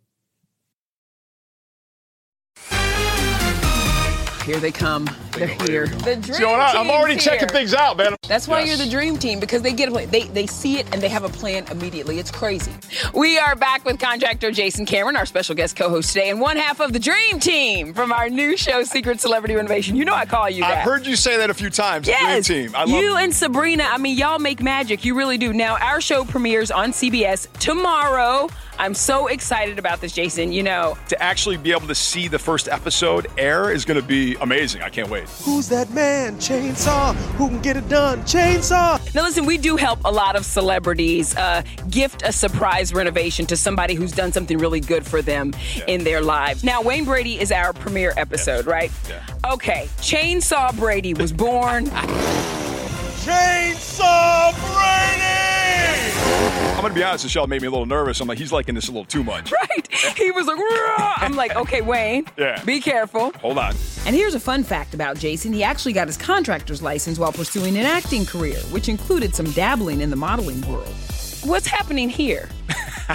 Here 4.45 4.59
they 4.59 4.71
come. 4.71 5.07
They're 5.33 5.47
here. 5.47 5.85
The 5.87 6.15
dream 6.15 6.39
Jonah, 6.39 6.63
I'm 6.63 6.89
already 6.89 7.13
here. 7.13 7.21
checking 7.21 7.47
things 7.47 7.73
out, 7.75 7.95
man. 7.95 8.15
That's 8.27 8.47
why 8.47 8.61
Yes. 8.61 8.69
you're 8.69 8.77
the 8.85 8.91
dream 8.91 9.17
team 9.17 9.39
because 9.39 9.61
they 9.61 9.71
get 9.71 9.87
a 9.87 9.91
plan. 9.91 10.09
They 10.09 10.23
they 10.23 10.47
see 10.47 10.79
it 10.79 10.87
and 10.91 11.01
they 11.01 11.09
have 11.09 11.23
a 11.23 11.29
plan 11.29 11.65
immediately. 11.69 12.17
It's 12.17 12.31
crazy. 12.31 12.71
We 13.13 13.37
are 13.37 13.55
back 13.55 13.85
with 13.85 13.99
contractor 13.99 14.51
Jason 14.51 14.85
Cameron, 14.87 15.15
our 15.15 15.27
special 15.27 15.53
guest 15.53 15.75
co-host 15.75 16.11
today, 16.11 16.29
and 16.31 16.41
one 16.41 16.57
half 16.57 16.79
of 16.79 16.91
the 16.91 16.99
Dream 16.99 17.39
Team 17.39 17.93
from 17.93 18.11
our 18.11 18.29
new 18.29 18.57
show, 18.57 18.83
Secret 18.83 19.21
Celebrity 19.21 19.53
Renovation. 19.55 19.95
You 19.95 20.05
know 20.05 20.13
I 20.15 20.25
call 20.25 20.49
you 20.49 20.61
that. 20.61 20.79
I've 20.79 20.83
heard 20.83 21.05
you 21.05 21.15
say 21.15 21.37
that 21.37 21.49
a 21.51 21.53
few 21.53 21.69
times. 21.69 22.07
Yes, 22.07 22.47
Dream 22.47 22.67
Team. 22.67 22.75
I 22.75 22.79
love 22.85 22.89
you 22.89 23.15
and 23.17 23.33
Sabrina. 23.33 23.83
I 23.89 23.97
mean, 23.99 24.17
y'all 24.17 24.39
make 24.39 24.61
magic. 24.61 25.05
You 25.05 25.15
really 25.15 25.37
do. 25.37 25.53
Now, 25.53 25.77
our 25.77 26.01
show 26.01 26.25
premieres 26.25 26.71
on 26.71 26.91
CBS 26.93 27.47
tomorrow. 27.59 28.49
I'm 28.81 28.93
so 28.93 29.27
excited 29.27 29.79
about 29.79 30.01
this, 30.01 30.11
Jason. 30.11 30.51
You 30.51 30.63
know, 30.63 30.97
to 31.09 31.21
actually 31.21 31.57
be 31.57 31.71
able 31.71 31.87
to 31.87 31.95
see 31.95 32.27
the 32.27 32.39
first 32.39 32.67
episode 32.67 33.27
air 33.37 33.71
is 33.71 33.83
going 33.85 33.99
to 33.99 34.05
be 34.05 34.11
be 34.11 34.35
amazing. 34.41 34.81
I 34.81 34.89
can't 34.89 35.09
wait. 35.09 35.27
Who's 35.45 35.69
that 35.69 35.89
man? 35.91 36.35
Chainsaw. 36.35 37.15
Who 37.37 37.47
can 37.47 37.61
get 37.61 37.77
it 37.77 37.87
done? 37.87 38.19
Chainsaw. 38.23 39.15
Now, 39.15 39.23
listen, 39.23 39.45
we 39.45 39.57
do 39.57 39.77
help 39.77 39.99
a 40.03 40.11
lot 40.11 40.35
of 40.35 40.45
celebrities 40.45 41.33
uh, 41.37 41.63
gift 41.89 42.23
a 42.25 42.33
surprise 42.33 42.93
renovation 42.93 43.45
to 43.47 43.55
somebody 43.55 43.93
who's 43.93 44.11
done 44.11 44.33
something 44.33 44.57
really 44.57 44.81
good 44.81 45.05
for 45.05 45.21
them 45.21 45.53
yeah. 45.75 45.85
in 45.87 46.03
their 46.03 46.19
lives. 46.21 46.63
Now, 46.63 46.81
Wayne 46.81 47.05
Brady 47.05 47.39
is 47.39 47.53
our 47.53 47.71
premiere 47.71 48.13
episode, 48.17 48.65
yeah. 48.65 48.71
right? 48.71 48.91
Yeah. 49.07 49.53
Okay, 49.53 49.87
Chainsaw 49.97 50.77
Brady 50.77 51.13
was 51.13 51.31
born. 51.31 51.85
Chainsaw 53.23 54.51
Brady! 54.73 55.50
I'm 56.81 56.81
gonna 56.81 56.93
be 56.95 57.03
honest, 57.03 57.25
Nischelle 57.25 57.47
made 57.47 57.61
me 57.61 57.67
a 57.67 57.71
little 57.71 57.85
nervous. 57.85 58.19
I'm 58.21 58.27
like, 58.27 58.39
he's 58.39 58.51
liking 58.51 58.73
this 58.73 58.87
a 58.87 58.91
little 58.91 59.05
too 59.05 59.23
much. 59.23 59.51
Right. 59.51 59.87
He 60.17 60.31
was 60.31 60.47
like, 60.47 60.57
Rah! 60.57 61.13
I'm 61.17 61.35
like, 61.35 61.55
okay, 61.55 61.81
Wayne. 61.81 62.25
Yeah. 62.37 62.63
Be 62.63 62.79
careful. 62.79 63.31
Hold 63.33 63.59
on. 63.59 63.75
And 64.07 64.15
here's 64.15 64.33
a 64.33 64.39
fun 64.39 64.63
fact 64.63 64.95
about 64.95 65.17
Jason. 65.17 65.53
He 65.53 65.63
actually 65.63 65.93
got 65.93 66.07
his 66.07 66.17
contractor's 66.17 66.81
license 66.81 67.19
while 67.19 67.31
pursuing 67.31 67.77
an 67.77 67.85
acting 67.85 68.25
career, 68.25 68.57
which 68.71 68.89
included 68.89 69.35
some 69.35 69.51
dabbling 69.51 70.01
in 70.01 70.09
the 70.09 70.15
modeling 70.15 70.61
world. 70.67 70.93
What's 71.43 71.67
happening 71.67 72.09
here? 72.09 72.49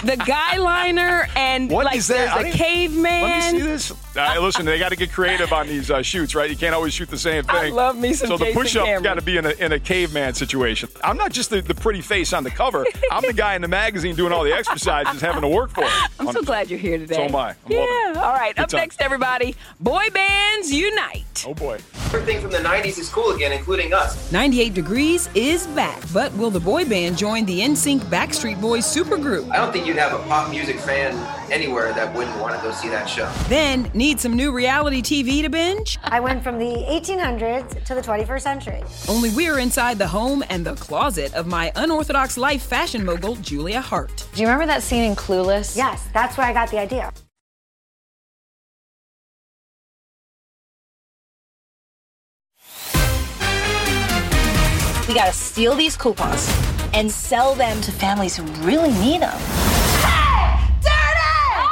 The 0.04 0.16
guy 0.16 0.56
liner 0.56 1.28
and 1.36 1.70
what 1.70 1.84
like 1.84 1.96
is 1.96 2.08
that? 2.08 2.34
there's 2.40 2.54
a 2.54 2.58
caveman. 2.58 3.22
Let 3.22 3.52
me 3.52 3.58
see 3.58 3.66
this. 3.66 3.92
Uh, 4.16 4.40
listen, 4.40 4.64
they 4.64 4.78
got 4.78 4.90
to 4.90 4.96
get 4.96 5.12
creative 5.12 5.52
on 5.52 5.66
these 5.66 5.90
uh, 5.90 6.02
shoots, 6.02 6.34
right? 6.34 6.48
You 6.48 6.56
can't 6.56 6.74
always 6.74 6.94
shoot 6.94 7.08
the 7.08 7.18
same 7.18 7.44
thing. 7.44 7.56
I 7.56 7.68
love 7.68 7.98
me 7.98 8.12
some 8.14 8.28
So 8.28 8.36
the 8.36 8.46
Jason 8.46 8.62
push-up's 8.62 9.02
got 9.02 9.14
to 9.14 9.22
be 9.22 9.36
in 9.36 9.46
a, 9.46 9.50
in 9.50 9.72
a 9.72 9.78
caveman 9.78 10.34
situation. 10.34 10.88
I'm 11.04 11.16
not 11.16 11.32
just 11.32 11.50
the, 11.50 11.60
the 11.60 11.74
pretty 11.74 12.00
face 12.00 12.32
on 12.32 12.44
the 12.44 12.50
cover. 12.50 12.86
I'm 13.10 13.22
the 13.22 13.32
guy 13.32 13.54
in 13.54 13.62
the 13.62 13.68
magazine 13.68 14.16
doing 14.16 14.32
all 14.32 14.44
the 14.44 14.52
exercises, 14.52 15.20
having 15.20 15.42
to 15.42 15.48
work 15.48 15.70
for 15.70 15.84
it. 15.84 15.90
I'm 16.20 16.32
so 16.32 16.42
glad 16.42 16.70
you're 16.70 16.78
here 16.78 16.98
today. 16.98 17.14
So 17.16 17.22
am 17.22 17.36
I. 17.36 17.50
I'm 17.50 17.56
yeah. 17.68 18.05
All 18.24 18.32
right. 18.32 18.54
Good 18.56 18.62
Up 18.62 18.68
time. 18.70 18.80
next, 18.80 19.00
everybody. 19.00 19.54
Boy 19.80 20.08
bands 20.12 20.72
unite. 20.72 21.44
Oh 21.46 21.54
boy. 21.54 21.78
Everything 22.06 22.40
from 22.40 22.50
the 22.50 22.58
90s 22.58 22.98
is 22.98 23.08
cool 23.08 23.30
again, 23.32 23.52
including 23.52 23.92
us. 23.92 24.32
98 24.32 24.72
Degrees 24.74 25.28
is 25.34 25.66
back, 25.68 26.00
but 26.14 26.32
will 26.34 26.50
the 26.50 26.60
boy 26.60 26.84
band 26.84 27.18
join 27.18 27.44
the 27.44 27.60
NSYNC 27.60 28.00
Backstreet 28.02 28.60
Boys 28.60 28.84
supergroup? 28.84 29.50
I 29.50 29.56
don't 29.56 29.72
think 29.72 29.86
you'd 29.86 29.96
have 29.96 30.12
a 30.18 30.22
pop 30.28 30.50
music 30.50 30.78
fan 30.78 31.14
anywhere 31.52 31.92
that 31.92 32.14
wouldn't 32.14 32.38
want 32.40 32.54
to 32.56 32.62
go 32.62 32.72
see 32.72 32.88
that 32.88 33.06
show. 33.06 33.30
Then, 33.48 33.90
need 33.92 34.18
some 34.20 34.34
new 34.34 34.52
reality 34.52 35.02
TV 35.02 35.42
to 35.42 35.50
binge? 35.50 35.98
I 36.04 36.20
went 36.20 36.42
from 36.42 36.58
the 36.58 36.84
1800s 36.88 37.84
to 37.84 37.94
the 37.94 38.00
21st 38.00 38.40
century. 38.40 38.82
Only 39.08 39.30
we're 39.30 39.58
inside 39.58 39.98
the 39.98 40.06
home 40.06 40.42
and 40.48 40.64
the 40.64 40.74
closet 40.76 41.34
of 41.34 41.46
my 41.46 41.70
unorthodox 41.76 42.38
life 42.38 42.62
fashion 42.62 43.04
mogul, 43.04 43.36
Julia 43.36 43.80
Haart. 43.82 44.32
Do 44.34 44.40
you 44.40 44.46
remember 44.46 44.66
that 44.66 44.82
scene 44.82 45.04
in 45.04 45.16
Clueless? 45.16 45.76
Yes, 45.76 46.08
that's 46.14 46.36
where 46.38 46.46
I 46.46 46.52
got 46.52 46.70
the 46.70 46.78
idea. 46.78 47.12
Gotta 55.16 55.32
steal 55.32 55.74
these 55.74 55.96
coupons 55.96 56.46
and 56.92 57.10
sell 57.10 57.54
them 57.54 57.80
to 57.80 57.90
families 57.90 58.36
who 58.36 58.42
really 58.66 58.90
need 59.00 59.22
them. 59.22 59.38
Hey, 60.04 60.60
dirty! 60.82 61.62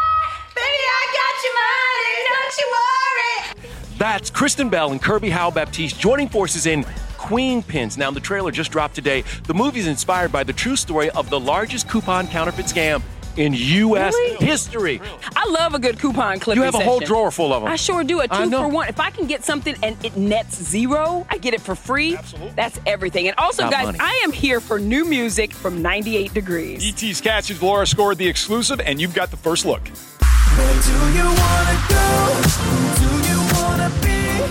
Baby, 0.55 0.85
I 0.89 1.05
got 1.13 1.35
your 1.45 1.55
money, 1.61 2.17
don't 2.31 2.57
you 2.57 2.67
worry. 2.73 3.99
That's 3.99 4.31
Kristen 4.31 4.71
Bell 4.71 4.93
and 4.93 5.03
Kirby 5.03 5.29
Howell 5.29 5.51
Baptiste 5.51 6.01
joining 6.01 6.31
forces 6.31 6.65
in 6.65 6.85
Queenpins. 7.19 7.99
Now, 7.99 8.11
the 8.11 8.19
trailer 8.19 8.51
just 8.51 8.73
dropped 8.73 8.95
today. 8.95 9.25
The 9.47 9.53
movie 9.53 9.81
is 9.81 9.89
inspired 9.89 10.33
by 10.33 10.43
the 10.43 10.55
true 10.55 10.77
story 10.77 11.11
of 11.11 11.29
the 11.29 11.39
largest 11.39 11.87
coupon 11.87 12.27
counterfeit 12.29 12.65
scam 12.65 13.03
in 13.37 13.55
U.S. 13.55 14.15
Really? 14.15 14.47
history. 14.47 15.01
I 15.37 15.49
love 15.49 15.75
a 15.75 15.79
good 15.79 15.99
coupon 15.99 16.41
clipping 16.41 16.63
You 16.63 16.65
have 16.65 16.75
a 16.75 16.81
whole 16.81 17.01
drawer 17.01 17.31
full 17.31 17.53
of 17.53 17.63
them. 17.63 17.71
I 17.71 17.77
sure 17.77 18.05
do. 18.05 18.21
A 18.21 18.29
two 18.29 18.51
for 18.51 18.69
one. 18.69 18.89
If 18.89 19.01
I 19.01 19.11
can 19.11 19.27
get 19.27 19.45
something 19.45 19.75
and 19.83 20.03
it 20.05 20.17
nets 20.17 20.63
zero, 20.63 21.27
I 21.29 21.39
get 21.39 21.55
it 21.55 21.61
for 21.61 21.75
free. 21.75 22.17
Absolutely. 22.17 22.53
That's 22.55 22.81
everything. 22.87 23.29
And 23.29 23.37
also, 23.39 23.65
Got 23.65 23.73
guys, 23.73 23.87
money. 23.87 23.99
I 24.01 24.21
am 24.25 24.33
here 24.33 24.61
for 24.61 24.79
new 24.79 25.05
music 25.05 25.53
from 25.53 25.83
98 25.83 26.33
Degrees. 26.35 26.87
ET's 26.87 27.21
Cassie 27.21 27.55
DiLaura 27.55 27.87
scored 27.87 28.19
the 28.19 28.27
exclusive, 28.27 28.81
and 28.81 29.01
you've 29.01 29.15
got 29.15 29.31
the 29.31 29.37
first 29.37 29.65
look. 29.67 29.83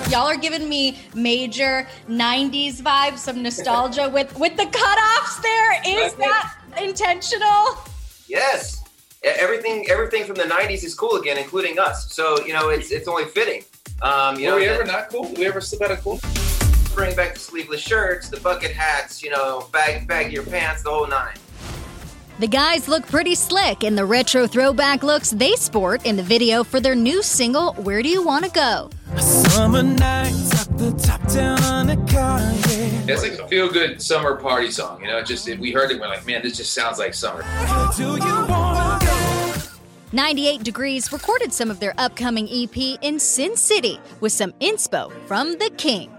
Y'all 0.10 0.28
are 0.28 0.38
giving 0.38 0.68
me 0.70 1.00
major 1.16 1.88
90s 2.10 2.82
vibes, 2.82 3.20
some 3.20 3.42
nostalgia 3.42 4.10
with 4.10 4.38
with 4.38 4.56
the 4.58 4.66
cutoffs 4.66 5.42
there. 5.42 5.82
Is 5.86 6.14
that 6.16 6.56
intentional? 6.80 7.93
Yes. 8.34 8.84
Everything 9.24 9.86
everything 9.90 10.26
from 10.26 10.36
the 10.36 10.44
90s 10.44 10.84
is 10.84 10.94
cool 10.96 11.16
again, 11.16 11.38
including 11.38 11.78
us. 11.80 12.12
So, 12.12 12.44
you 12.46 12.52
know, 12.52 12.70
it's 12.70 12.92
it's 12.92 13.08
only 13.08 13.26
fitting. 13.26 13.64
Um, 14.02 14.38
you 14.40 14.48
Were 14.48 14.52
know, 14.54 14.58
we 14.58 14.66
that- 14.66 14.74
ever 14.82 14.86
not 14.86 15.10
cool? 15.10 15.26
Did 15.30 15.38
we 15.38 15.46
ever 15.46 15.62
slip 15.62 15.82
out 15.84 15.92
of 15.92 16.04
cool? 16.04 16.20
bring 16.96 17.16
back 17.16 17.34
the 17.34 17.40
sleeveless 17.40 17.82
shirts, 17.82 18.30
the 18.30 18.40
bucket 18.40 18.70
hats, 18.72 19.24
you 19.24 19.32
know, 19.32 19.68
bag 19.72 20.08
bag 20.08 20.32
your 20.32 20.44
pants, 20.44 20.84
the 20.84 20.90
whole 20.92 21.08
nine. 21.08 21.36
The 22.40 22.48
guys 22.48 22.88
look 22.88 23.08
pretty 23.08 23.34
slick 23.36 23.84
in 23.84 23.96
the 23.96 24.06
retro 24.06 24.46
throwback 24.48 25.02
looks 25.04 25.32
they 25.32 25.54
sport 25.56 26.06
in 26.06 26.16
the 26.18 26.24
video 26.24 26.64
for 26.64 26.80
their 26.80 26.94
new 26.96 27.24
single, 27.24 27.74
Where 27.76 28.02
Do 28.04 28.10
You 28.10 28.22
Wanna 28.24 28.50
Go? 28.50 28.90
Summer 29.20 29.82
nights 29.84 30.62
up 30.62 30.78
the 30.78 30.92
top 31.04 31.22
down 31.32 31.64
on 31.64 31.88
the 31.88 31.98
car, 32.12 32.40
yeah. 32.42 32.73
It's 33.06 33.22
like 33.22 33.34
a 33.34 33.48
feel 33.50 33.70
good 33.70 34.02
summer 34.02 34.38
party 34.38 34.72
song. 34.72 35.02
You 35.02 35.08
know, 35.08 35.18
it 35.18 35.26
just 35.26 35.46
if 35.50 35.60
we 35.60 35.74
heard 35.74 35.92
it, 35.92 36.00
we're 36.00 36.08
like, 36.08 36.26
man, 36.26 36.42
this 36.42 36.56
just 36.56 36.74
sounds 36.74 37.00
like 37.00 37.14
summer. 37.14 37.42
Do 37.98 38.04
you 38.04 38.48
wanna 38.48 38.98
go? 39.06 39.60
98 40.14 40.64
Degrees 40.64 41.12
recorded 41.12 41.52
some 41.52 41.70
of 41.70 41.82
their 41.82 41.94
upcoming 41.98 42.48
EP 42.50 42.98
in 43.02 43.20
Sin 43.20 43.58
City 43.58 44.00
with 44.22 44.32
some 44.32 44.54
inspo 44.62 45.12
from 45.28 45.52
the 45.54 45.70
King. 45.76 46.10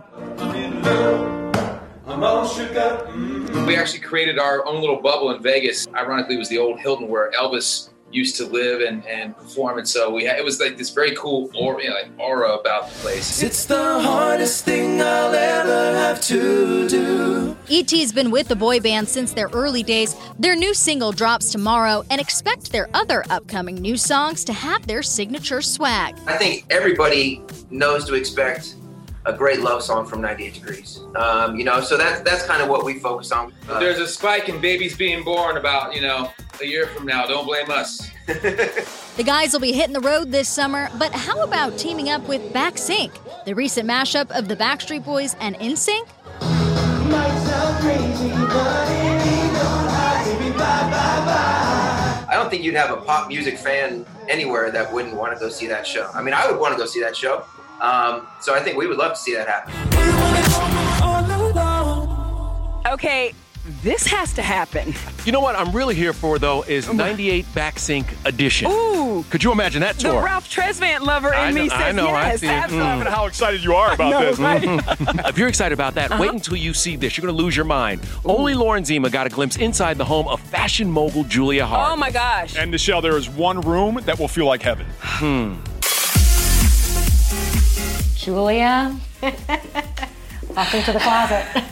I'm 2.06 2.22
all 2.22 2.46
shook 2.46 2.76
up. 2.76 3.10
We 3.66 3.76
actually 3.76 4.00
created 4.00 4.38
our 4.38 4.66
own 4.66 4.80
little 4.80 5.00
bubble 5.00 5.34
in 5.34 5.42
Vegas. 5.42 5.88
Ironically, 5.94 6.34
it 6.34 6.38
was 6.38 6.50
the 6.50 6.58
old 6.58 6.80
Hilton 6.80 7.08
where 7.08 7.30
Elvis 7.32 7.88
used 8.14 8.36
to 8.36 8.46
live 8.46 8.80
and, 8.80 9.04
and 9.06 9.36
perform. 9.36 9.78
And 9.78 9.88
so 9.88 10.10
we 10.10 10.24
had, 10.24 10.38
it 10.38 10.44
was 10.44 10.60
like 10.60 10.76
this 10.76 10.90
very 10.90 11.14
cool 11.16 11.50
aura, 11.56 11.82
you 11.82 11.90
know, 11.90 11.96
like 11.96 12.10
aura 12.18 12.54
about 12.54 12.88
the 12.90 12.98
place. 13.00 13.42
It's 13.42 13.66
the 13.66 14.00
hardest 14.00 14.64
thing 14.64 15.00
I'll 15.00 15.34
ever 15.34 15.98
have 15.98 16.20
to 16.22 16.88
do. 16.88 17.56
ET's 17.70 18.12
been 18.12 18.30
with 18.30 18.48
the 18.48 18.56
boy 18.56 18.80
band 18.80 19.08
since 19.08 19.32
their 19.32 19.48
early 19.48 19.82
days. 19.82 20.16
Their 20.38 20.54
new 20.54 20.74
single 20.74 21.12
drops 21.12 21.50
tomorrow 21.50 22.04
and 22.10 22.20
expect 22.20 22.70
their 22.70 22.88
other 22.94 23.24
upcoming 23.30 23.76
new 23.76 23.96
songs 23.96 24.44
to 24.44 24.52
have 24.52 24.86
their 24.86 25.02
signature 25.02 25.60
swag. 25.60 26.16
I 26.26 26.36
think 26.36 26.66
everybody 26.70 27.42
knows 27.70 28.04
to 28.06 28.14
expect 28.14 28.76
a 29.26 29.32
great 29.32 29.60
love 29.60 29.82
song 29.82 30.06
from 30.06 30.20
98 30.20 30.54
Degrees. 30.54 31.00
Um, 31.16 31.56
you 31.56 31.64
know, 31.64 31.80
so 31.80 31.96
that's 31.96 32.20
that's 32.20 32.44
kind 32.44 32.62
of 32.62 32.68
what 32.68 32.84
we 32.84 32.98
focus 32.98 33.32
on. 33.32 33.52
Uh, 33.68 33.78
There's 33.80 33.98
a 33.98 34.06
spike 34.06 34.48
in 34.48 34.60
babies 34.60 34.96
being 34.96 35.24
born 35.24 35.56
about, 35.56 35.94
you 35.94 36.02
know, 36.02 36.30
a 36.60 36.66
year 36.66 36.86
from 36.88 37.06
now. 37.06 37.26
Don't 37.26 37.46
blame 37.46 37.70
us. 37.70 38.10
The 39.16 39.22
guys 39.22 39.52
will 39.52 39.60
be 39.60 39.70
hitting 39.70 39.92
the 39.92 40.00
road 40.00 40.32
this 40.32 40.48
summer, 40.48 40.88
but 40.98 41.12
how 41.12 41.44
about 41.44 41.78
teaming 41.78 42.10
up 42.10 42.26
with 42.26 42.52
Backsync, 42.52 43.12
the 43.44 43.54
recent 43.54 43.88
mashup 43.88 44.28
of 44.36 44.48
the 44.48 44.56
Backstreet 44.56 45.04
Boys 45.04 45.36
and 45.38 45.54
NSYNC? 45.54 46.08
I 52.28 52.30
don't 52.32 52.50
think 52.50 52.64
you'd 52.64 52.74
have 52.74 52.90
a 52.90 53.00
pop 53.02 53.28
music 53.28 53.56
fan 53.56 54.04
anywhere 54.28 54.72
that 54.72 54.92
wouldn't 54.92 55.14
want 55.14 55.32
to 55.32 55.38
go 55.38 55.48
see 55.48 55.68
that 55.68 55.86
show. 55.86 56.10
I 56.12 56.20
mean, 56.20 56.34
I 56.34 56.50
would 56.50 56.58
want 56.58 56.74
to 56.74 56.78
go 56.78 56.86
see 56.86 56.98
that 57.02 57.16
show. 57.16 57.44
Um, 57.80 58.26
so 58.40 58.54
I 58.54 58.60
think 58.60 58.76
we 58.78 58.86
would 58.86 58.96
love 58.98 59.12
to 59.12 59.18
see 59.18 59.34
that 59.34 59.48
happen. 59.48 59.74
Okay, 62.86 63.32
this 63.82 64.06
has 64.06 64.32
to 64.34 64.42
happen. 64.42 64.94
You 65.24 65.32
know 65.32 65.40
what 65.40 65.56
I'm 65.56 65.72
really 65.72 65.94
here 65.94 66.12
for, 66.12 66.38
though, 66.38 66.62
is 66.62 66.90
98 66.92 67.46
Backsync 67.46 68.06
Edition. 68.26 68.70
Ooh. 68.70 69.24
Could 69.30 69.42
you 69.42 69.52
imagine 69.52 69.80
that 69.80 69.98
tour? 69.98 70.12
The? 70.12 70.18
Ralph 70.26 70.48
Tresvant 70.50 71.00
lover 71.00 71.28
in 71.32 71.38
I 71.38 71.50
me 71.50 71.62
know- 71.62 71.68
says 71.68 71.80
I 71.80 71.92
know, 71.92 72.08
I 72.08 72.26
yes. 72.26 72.40
see 72.40 72.46
it. 72.46 72.50
absolutely. 72.50 73.04
Mm. 73.06 73.06
How 73.08 73.26
excited 73.26 73.64
you 73.64 73.74
are 73.74 73.94
about 73.94 74.10
know, 74.12 74.20
this. 74.20 74.38
right? 74.38 74.62
if 75.28 75.38
you're 75.38 75.48
excited 75.48 75.72
about 75.72 75.94
that, 75.94 76.12
Uh-huh. 76.12 76.20
wait 76.20 76.30
until 76.30 76.56
you 76.56 76.74
see 76.74 76.94
this. 76.96 77.16
You're 77.16 77.22
going 77.26 77.36
to 77.36 77.42
lose 77.42 77.56
your 77.56 77.64
mind. 77.64 78.02
Only 78.24 78.54
Lauren 78.54 78.84
Zima 78.84 79.08
got 79.10 79.26
a 79.26 79.30
glimpse 79.30 79.56
inside 79.56 79.96
the 79.98 80.04
home 80.04 80.28
of 80.28 80.40
fashion 80.40 80.90
mogul 80.90 81.24
Julia 81.24 81.64
Haart. 81.64 81.92
Oh 81.92 81.96
my 81.96 82.10
gosh. 82.10 82.56
And 82.56 82.72
Nischelle, 82.72 83.02
there 83.02 83.16
is 83.16 83.28
one 83.30 83.60
room 83.62 83.98
that 84.04 84.18
will 84.18 84.28
feel 84.28 84.46
like 84.46 84.62
heaven. 84.62 84.86
Hmm. 85.00 85.54
Julia, 88.16 88.96
Walk 89.22 90.74
into 90.74 90.92
the 90.92 91.00
closet. 91.00 91.64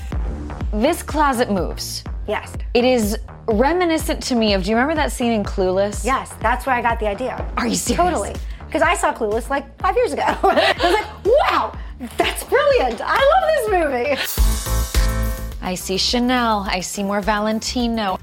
this 0.72 1.02
closet 1.02 1.50
moves. 1.50 2.04
Yes. 2.28 2.52
It 2.74 2.84
is 2.84 3.18
reminiscent 3.46 4.22
to 4.24 4.34
me 4.34 4.54
of. 4.54 4.62
Do 4.64 4.70
you 4.70 4.76
remember 4.76 4.94
that 4.94 5.12
scene 5.12 5.32
in 5.32 5.44
Clueless? 5.44 6.04
Yes, 6.04 6.32
that's 6.40 6.66
where 6.66 6.74
I 6.74 6.82
got 6.82 7.00
the 7.00 7.08
idea. 7.08 7.46
Are 7.56 7.66
you 7.66 7.74
serious? 7.74 8.04
Totally. 8.04 8.34
Because 8.66 8.82
I 8.82 8.94
saw 8.94 9.12
Clueless 9.14 9.48
like 9.50 9.64
five 9.78 9.96
years 9.96 10.12
ago. 10.12 10.22
I 10.26 10.74
was 10.82 10.92
like, 10.94 11.24
wow, 11.24 11.78
that's 12.16 12.44
brilliant. 12.44 13.00
I 13.02 13.18
love 13.32 13.44
this 13.56 13.70
movie. 13.70 15.62
I 15.62 15.74
see 15.74 15.96
Chanel. 15.96 16.66
I 16.68 16.80
see 16.80 17.02
more 17.02 17.20
Valentino. 17.20 18.18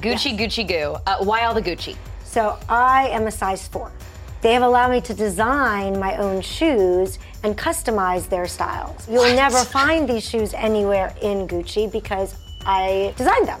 Gucci, 0.00 0.36
Gucci, 0.38 0.66
goo. 0.66 0.96
Uh, 1.06 1.24
why 1.24 1.44
all 1.44 1.54
the 1.54 1.62
Gucci? 1.62 1.96
So 2.24 2.58
I 2.68 3.08
am 3.08 3.26
a 3.26 3.30
size 3.30 3.66
four. 3.68 3.90
They 4.40 4.52
have 4.52 4.62
allowed 4.62 4.92
me 4.92 5.00
to 5.00 5.14
design 5.14 5.98
my 5.98 6.16
own 6.16 6.40
shoes 6.40 7.18
and 7.42 7.58
customize 7.58 8.28
their 8.28 8.46
styles. 8.46 9.08
You'll 9.08 9.34
never 9.34 9.64
find 9.64 10.08
these 10.08 10.28
shoes 10.28 10.54
anywhere 10.54 11.12
in 11.22 11.48
Gucci 11.48 11.90
because 11.90 12.36
I 12.64 13.12
designed 13.16 13.48
them. 13.48 13.60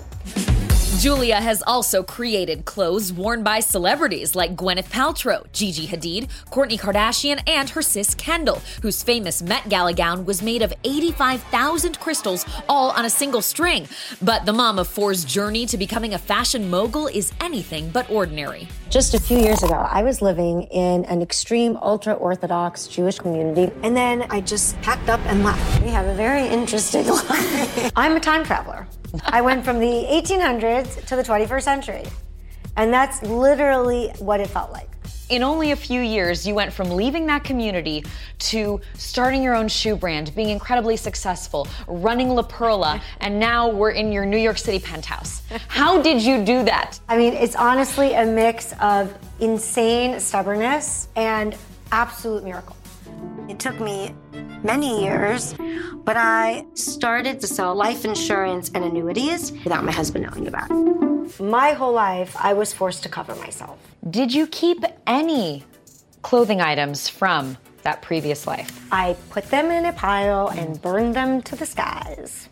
Julia 0.96 1.36
has 1.36 1.62
also 1.64 2.02
created 2.02 2.64
clothes 2.64 3.12
worn 3.12 3.44
by 3.44 3.60
celebrities 3.60 4.34
like 4.34 4.56
Gwyneth 4.56 4.90
Paltrow, 4.90 5.46
Gigi 5.52 5.86
Hadid, 5.86 6.28
Kourtney 6.50 6.76
Kardashian, 6.76 7.40
and 7.46 7.70
her 7.70 7.82
sis 7.82 8.16
Kendall, 8.16 8.60
whose 8.82 9.04
famous 9.04 9.40
Met 9.40 9.68
Gala 9.68 9.92
gown 9.92 10.24
was 10.24 10.42
made 10.42 10.60
of 10.60 10.72
85,000 10.82 12.00
crystals 12.00 12.44
all 12.68 12.90
on 12.90 13.04
a 13.04 13.10
single 13.10 13.42
string. 13.42 13.86
But 14.20 14.44
the 14.44 14.52
mom 14.52 14.80
of 14.80 14.88
four's 14.88 15.24
journey 15.24 15.66
to 15.66 15.78
becoming 15.78 16.14
a 16.14 16.18
fashion 16.18 16.68
mogul 16.68 17.06
is 17.06 17.32
anything 17.40 17.90
but 17.90 18.10
ordinary. 18.10 18.66
Just 18.90 19.14
a 19.14 19.20
few 19.20 19.38
years 19.38 19.62
ago, 19.62 19.74
I 19.74 20.02
was 20.02 20.20
living 20.20 20.62
in 20.64 21.04
an 21.04 21.22
extreme 21.22 21.76
ultra 21.76 22.14
Orthodox 22.14 22.88
Jewish 22.88 23.18
community, 23.20 23.72
and 23.84 23.96
then 23.96 24.22
I 24.30 24.40
just 24.40 24.80
packed 24.80 25.08
up 25.08 25.20
and 25.26 25.44
left. 25.44 25.82
We 25.82 25.90
have 25.90 26.06
a 26.06 26.14
very 26.14 26.48
interesting 26.48 27.06
life. 27.08 27.92
I'm 27.94 28.16
a 28.16 28.20
time 28.20 28.42
traveler. 28.42 28.88
I 29.24 29.40
went 29.40 29.64
from 29.64 29.78
the 29.78 30.06
1800s 30.10 31.04
to 31.06 31.16
the 31.16 31.22
21st 31.22 31.62
century, 31.62 32.04
and 32.76 32.92
that's 32.92 33.22
literally 33.22 34.08
what 34.18 34.40
it 34.40 34.48
felt 34.48 34.72
like. 34.72 34.88
In 35.30 35.42
only 35.42 35.72
a 35.72 35.76
few 35.76 36.00
years, 36.00 36.46
you 36.46 36.54
went 36.54 36.72
from 36.72 36.88
leaving 36.88 37.26
that 37.26 37.44
community 37.44 38.02
to 38.38 38.80
starting 38.94 39.42
your 39.42 39.54
own 39.54 39.68
shoe 39.68 39.94
brand, 39.94 40.34
being 40.34 40.48
incredibly 40.48 40.96
successful, 40.96 41.68
running 41.86 42.30
La 42.30 42.42
Perla, 42.42 43.02
and 43.20 43.38
now 43.38 43.68
we're 43.68 43.90
in 43.90 44.10
your 44.10 44.24
New 44.24 44.38
York 44.38 44.56
City 44.56 44.78
penthouse. 44.78 45.42
How 45.68 46.00
did 46.00 46.22
you 46.22 46.42
do 46.44 46.62
that? 46.64 46.98
I 47.08 47.18
mean, 47.18 47.34
it's 47.34 47.56
honestly 47.56 48.14
a 48.14 48.24
mix 48.24 48.72
of 48.80 49.14
insane 49.38 50.18
stubbornness 50.18 51.08
and 51.14 51.54
absolute 51.92 52.42
miracle. 52.42 52.77
It 53.48 53.58
took 53.58 53.80
me 53.80 54.14
many 54.62 55.02
years, 55.02 55.54
but 56.04 56.16
I 56.16 56.66
started 56.74 57.40
to 57.40 57.46
sell 57.46 57.74
life 57.74 58.04
insurance 58.04 58.70
and 58.74 58.84
annuities 58.84 59.52
without 59.64 59.84
my 59.84 59.92
husband 59.92 60.26
knowing 60.26 60.46
about 60.46 60.70
it. 60.70 61.40
My 61.40 61.72
whole 61.72 61.92
life, 61.92 62.34
I 62.38 62.52
was 62.54 62.72
forced 62.72 63.02
to 63.04 63.08
cover 63.08 63.34
myself. 63.36 63.78
Did 64.08 64.32
you 64.32 64.46
keep 64.46 64.84
any 65.06 65.64
clothing 66.22 66.60
items 66.60 67.08
from 67.08 67.56
that 67.82 68.02
previous 68.02 68.46
life? 68.46 68.86
I 68.92 69.16
put 69.30 69.44
them 69.50 69.70
in 69.70 69.84
a 69.84 69.92
pile 69.92 70.48
and 70.48 70.80
burned 70.80 71.14
them 71.14 71.42
to 71.42 71.56
the 71.56 71.66
skies. 71.66 72.48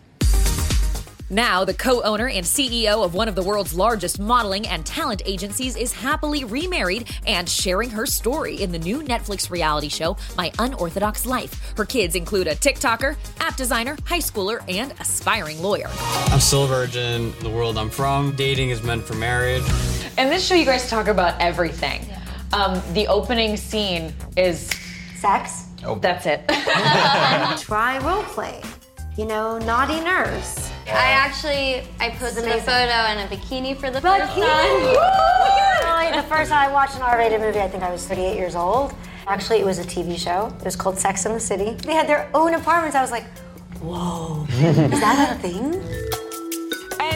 Now, 1.29 1.65
the 1.65 1.75
co 1.75 2.03
owner 2.03 2.29
and 2.29 2.47
CEO 2.47 3.05
of 3.05 3.15
one 3.15 3.27
of 3.27 3.35
the 3.35 3.43
world's 3.43 3.75
largest 3.75 4.21
modeling 4.21 4.67
and 4.69 4.87
talent 4.87 5.23
agencies 5.25 5.75
is 5.75 5.93
happily 5.93 6.45
remarried 6.45 7.09
and 7.27 7.49
sharing 7.49 7.91
her 7.91 8.07
story 8.07 8.63
in 8.63 8.71
the 8.71 8.79
new 8.79 9.03
Netflix 9.03 9.51
reality 9.51 9.89
show, 9.89 10.17
My 10.37 10.53
Unorthodox 10.61 11.27
Life. 11.27 11.75
Her 11.77 11.85
kids 11.85 12.15
include 12.15 12.47
a 12.47 12.55
TikToker, 12.55 13.17
app 13.41 13.57
designer, 13.57 13.97
high 14.05 14.21
schooler, 14.21 14.63
and 14.69 14.93
aspiring 15.01 15.61
lawyer. 15.61 15.89
I'm 16.29 16.39
still 16.39 16.65
a 16.65 16.69
virgin. 16.69 17.33
The 17.41 17.51
world 17.51 17.77
I'm 17.77 17.91
from, 17.91 18.37
dating 18.37 18.71
is 18.71 18.85
meant 18.85 19.03
for 19.03 19.15
marriage. 19.15 19.65
In 20.19 20.29
this 20.31 20.47
show, 20.47 20.55
you 20.55 20.65
guys 20.65 20.89
talk 20.89 21.09
about 21.09 21.41
everything. 21.41 22.07
Um, 22.53 22.81
the 22.93 23.09
opening 23.09 23.57
scene 23.57 24.15
is 24.37 24.71
sex. 25.17 25.65
Oh. 25.85 25.97
That's 25.97 26.27
it. 26.27 26.47
Try 27.59 27.99
role 27.99 28.23
play. 28.23 28.63
You 29.17 29.25
know, 29.25 29.59
naughty 29.59 29.99
nurse. 30.01 30.66
I 30.89 31.11
actually 31.11 31.83
I 32.01 32.11
posted 32.11 32.45
a 32.45 32.61
photo 32.61 33.13
in 33.13 33.19
a 33.19 33.29
bikini 33.29 33.77
for 33.77 33.91
the 33.91 34.01
first 34.01 34.33
time. 34.35 34.97
Really, 35.97 36.17
the 36.17 36.23
first 36.29 36.51
time 36.51 36.69
I 36.69 36.73
watched 36.73 36.97
an 36.97 37.03
R-rated 37.03 37.41
movie, 37.41 37.59
I 37.61 37.69
think 37.69 37.83
I 37.83 37.91
was 37.91 38.07
38 38.07 38.37
years 38.37 38.55
old. 38.55 38.95
Actually, 39.27 39.61
it 39.61 39.65
was 39.65 39.79
a 39.79 39.85
TV 39.85 40.17
show. 40.19 40.53
It 40.59 40.65
was 40.65 40.77
called 40.77 40.99
Sex 40.99 41.25
in 41.27 41.33
the 41.33 41.41
City. 41.41 41.73
They 41.73 41.95
had 41.95 42.07
their 42.07 42.29
own 42.35 42.55
apartments. 42.55 42.95
I 42.95 43.01
was 43.03 43.11
like, 43.11 43.25
whoa, 43.81 44.45
is 44.51 45.01
that 45.01 45.37
a 45.37 45.39
thing? 45.41 45.73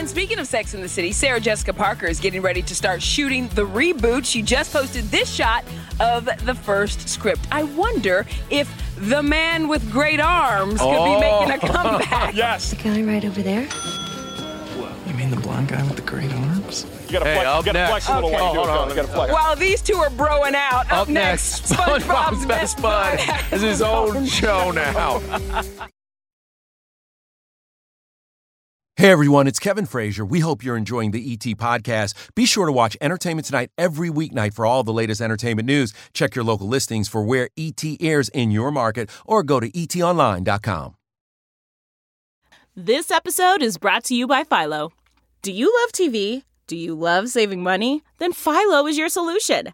And 0.01 0.09
speaking 0.09 0.39
of 0.39 0.47
Sex 0.47 0.73
in 0.73 0.81
the 0.81 0.89
City, 0.89 1.11
Sarah 1.11 1.39
Jessica 1.39 1.71
Parker 1.73 2.07
is 2.07 2.19
getting 2.19 2.41
ready 2.41 2.63
to 2.63 2.73
start 2.73 3.03
shooting 3.03 3.47
the 3.49 3.67
reboot. 3.67 4.25
She 4.25 4.41
just 4.41 4.73
posted 4.73 5.03
this 5.11 5.31
shot 5.31 5.63
of 5.99 6.25
the 6.43 6.55
first 6.55 7.07
script. 7.07 7.41
I 7.51 7.61
wonder 7.65 8.25
if 8.49 8.67
the 8.97 9.21
man 9.21 9.67
with 9.67 9.91
great 9.91 10.19
arms 10.19 10.79
could 10.79 10.87
Oh. 10.87 11.05
be 11.05 11.21
making 11.21 11.51
a 11.69 11.71
comeback. 11.71 12.33
yes. 12.35 12.71
The 12.71 12.77
guy 12.77 13.03
right 13.03 13.23
over 13.23 13.43
there. 13.43 13.67
You 15.05 15.13
mean 15.13 15.29
the 15.29 15.35
blonde 15.39 15.67
guy 15.67 15.83
with 15.83 15.97
the 15.97 16.01
great 16.01 16.33
arms? 16.33 16.87
You 17.05 17.19
gotta 17.19 17.25
flex, 17.25 17.67
you 17.67 17.71
gotta 17.73 17.87
flex 17.87 18.09
a 18.09 18.15
little 18.15 18.31
while 18.31 18.47
you 18.47 18.53
do 18.55 18.61
it, 18.63 18.65
though. 18.65 18.95
Gotta 18.95 19.07
flex. 19.07 19.31
While 19.33 19.55
these 19.55 19.83
two 19.83 19.97
are 19.97 20.09
broing 20.09 20.55
out, 20.55 20.87
up, 20.91 21.01
Up 21.01 21.09
next, 21.09 21.65
SpongeBob's 21.71 22.47
Best 22.47 22.81
Bud. 22.81 23.17
Bud 23.19 23.39
This 23.51 23.61
is 23.61 23.69
his 23.69 23.81
own 23.83 24.25
show 24.39 24.71
now. 24.71 25.21
Hey 29.01 29.09
everyone, 29.09 29.47
it's 29.47 29.57
Kevin 29.57 29.87
Frazier. 29.87 30.23
We 30.23 30.41
hope 30.41 30.63
you're 30.63 30.77
enjoying 30.77 31.09
the 31.09 31.33
ET 31.33 31.57
podcast. 31.57 32.13
Be 32.35 32.45
sure 32.45 32.67
to 32.67 32.71
watch 32.71 32.95
Entertainment 33.01 33.47
Tonight 33.47 33.71
every 33.75 34.11
weeknight 34.11 34.53
for 34.53 34.63
all 34.63 34.83
the 34.83 34.93
latest 34.93 35.21
entertainment 35.21 35.65
news. 35.65 35.91
Check 36.13 36.35
your 36.35 36.43
local 36.43 36.67
listings 36.67 37.09
for 37.09 37.23
where 37.23 37.49
ET 37.57 37.83
airs 37.99 38.29
in 38.29 38.51
your 38.51 38.69
market 38.69 39.09
or 39.25 39.41
go 39.41 39.59
to 39.59 39.71
etonline.com. 39.71 40.93
This 42.75 43.09
episode 43.09 43.63
is 43.63 43.79
brought 43.79 44.03
to 44.03 44.13
you 44.13 44.27
by 44.27 44.43
Philo. 44.43 44.93
Do 45.41 45.51
you 45.51 45.75
love 45.81 45.91
TV? 45.93 46.43
Do 46.67 46.77
you 46.77 46.93
love 46.93 47.29
saving 47.29 47.63
money? 47.63 48.03
Then 48.19 48.33
Philo 48.33 48.85
is 48.85 48.99
your 48.99 49.09
solution. 49.09 49.73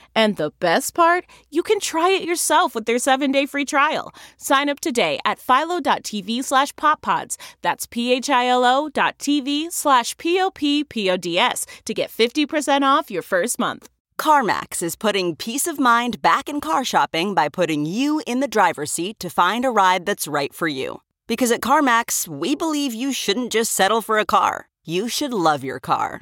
And 0.15 0.35
the 0.35 0.51
best 0.59 0.93
part, 0.93 1.25
you 1.49 1.63
can 1.63 1.79
try 1.79 2.09
it 2.09 2.23
yourself 2.23 2.75
with 2.75 2.85
their 2.85 2.99
seven-day 2.99 3.45
free 3.45 3.65
trial. 3.65 4.13
Sign 4.37 4.69
up 4.69 4.79
today 4.79 5.19
at 5.25 5.39
philo.tv 5.39 6.43
slash 6.43 6.73
poppods. 6.73 7.37
That's 7.61 7.85
p-h-i-l-o 7.85 8.89
dot 8.89 9.17
tv 9.17 9.71
slash 9.71 10.17
p-o-p-p-o-d-s 10.17 11.65
to 11.85 11.93
get 11.93 12.09
50% 12.09 12.81
off 12.83 13.11
your 13.11 13.21
first 13.21 13.59
month. 13.59 13.89
CarMax 14.19 14.83
is 14.83 14.95
putting 14.95 15.35
peace 15.35 15.65
of 15.65 15.79
mind 15.79 16.21
back 16.21 16.47
in 16.47 16.61
car 16.61 16.83
shopping 16.83 17.33
by 17.33 17.49
putting 17.49 17.85
you 17.85 18.21
in 18.27 18.39
the 18.39 18.47
driver's 18.47 18.91
seat 18.91 19.19
to 19.19 19.29
find 19.29 19.65
a 19.65 19.71
ride 19.71 20.05
that's 20.05 20.27
right 20.27 20.53
for 20.53 20.67
you. 20.67 21.01
Because 21.25 21.51
at 21.51 21.61
CarMax, 21.61 22.27
we 22.27 22.53
believe 22.55 22.93
you 22.93 23.13
shouldn't 23.13 23.51
just 23.51 23.71
settle 23.71 24.01
for 24.01 24.19
a 24.19 24.25
car, 24.25 24.67
you 24.83 25.07
should 25.07 25.33
love 25.33 25.63
your 25.63 25.79
car. 25.79 26.21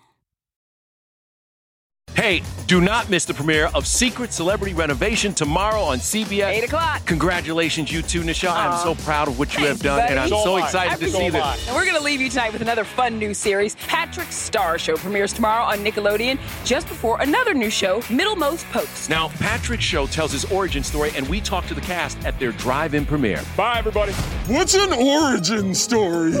Hey, 2.15 2.43
do 2.67 2.81
not 2.81 3.09
miss 3.09 3.23
the 3.23 3.33
premiere 3.33 3.69
of 3.73 3.87
Secret 3.87 4.33
Celebrity 4.33 4.73
Renovation 4.73 5.33
tomorrow 5.33 5.81
on 5.81 5.99
CBS. 5.99 6.51
8 6.51 6.63
o'clock. 6.65 7.05
Congratulations, 7.05 7.89
you 7.89 8.01
too, 8.01 8.21
Nisha. 8.21 8.51
I'm 8.53 8.77
so 8.83 8.95
proud 9.05 9.29
of 9.29 9.39
what 9.39 9.53
you 9.53 9.61
have 9.65 9.79
Thanks, 9.79 9.83
done, 9.83 9.99
and 10.09 10.19
I'm 10.19 10.29
buddy. 10.29 10.43
so 10.43 10.57
excited 10.57 10.99
to 10.99 11.09
see 11.09 11.29
this. 11.29 11.67
And 11.67 11.75
we're 11.75 11.85
going 11.85 11.95
to 11.97 12.03
leave 12.03 12.19
you 12.19 12.29
tonight 12.29 12.51
with 12.51 12.61
another 12.61 12.83
fun 12.83 13.17
new 13.17 13.33
series. 13.33 13.75
Patrick 13.87 14.29
Star 14.31 14.77
Show 14.77 14.97
premieres 14.97 15.31
tomorrow 15.31 15.63
on 15.63 15.79
Nickelodeon, 15.79 16.37
just 16.65 16.89
before 16.89 17.21
another 17.21 17.53
new 17.53 17.69
show, 17.69 18.01
Middlemost 18.09 18.65
Post. 18.71 19.09
Now, 19.09 19.29
Patrick's 19.39 19.85
show 19.85 20.05
tells 20.05 20.33
his 20.33 20.43
origin 20.51 20.83
story, 20.83 21.11
and 21.15 21.27
we 21.29 21.39
talk 21.39 21.65
to 21.67 21.73
the 21.73 21.81
cast 21.81 22.23
at 22.25 22.37
their 22.39 22.51
drive-in 22.51 23.05
premiere. 23.05 23.41
Bye, 23.55 23.79
everybody. 23.79 24.11
What's 24.47 24.75
an 24.75 24.91
origin 24.91 25.73
story? 25.73 26.33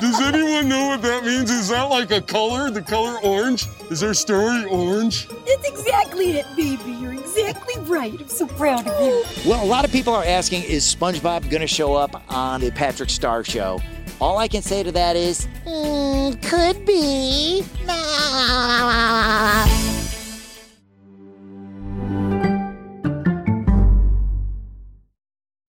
Does 0.00 0.20
anyone 0.20 0.68
know 0.68 0.86
what 0.88 1.02
that 1.02 1.24
means? 1.24 1.50
Is 1.50 1.68
that 1.68 1.82
like 1.82 2.10
a 2.12 2.20
color? 2.20 2.70
The 2.70 2.82
color 2.82 3.18
orange? 3.24 3.66
Is 3.90 4.00
their 4.00 4.14
story 4.14 4.64
orange? 4.66 5.28
That's 5.28 5.68
exactly 5.68 6.38
it, 6.38 6.46
baby. 6.56 6.92
You're 6.92 7.14
exactly 7.14 7.74
right. 7.82 8.12
I'm 8.18 8.28
so 8.28 8.46
proud 8.46 8.86
of 8.86 9.00
you. 9.04 9.24
Well, 9.50 9.62
a 9.62 9.66
lot 9.66 9.84
of 9.84 9.90
people 9.90 10.14
are 10.14 10.24
asking, 10.24 10.62
is 10.62 10.84
SpongeBob 10.94 11.50
going 11.50 11.62
to 11.62 11.66
show 11.66 11.94
up 11.94 12.22
on 12.32 12.60
the 12.60 12.70
Patrick 12.70 13.10
Star 13.10 13.42
Show? 13.42 13.80
All 14.20 14.38
I 14.38 14.46
can 14.48 14.62
say 14.62 14.82
to 14.82 14.90
that 14.92 15.14
is, 15.16 15.46
"Mm, 15.64 16.42
could 16.42 16.84
be. 16.84 17.64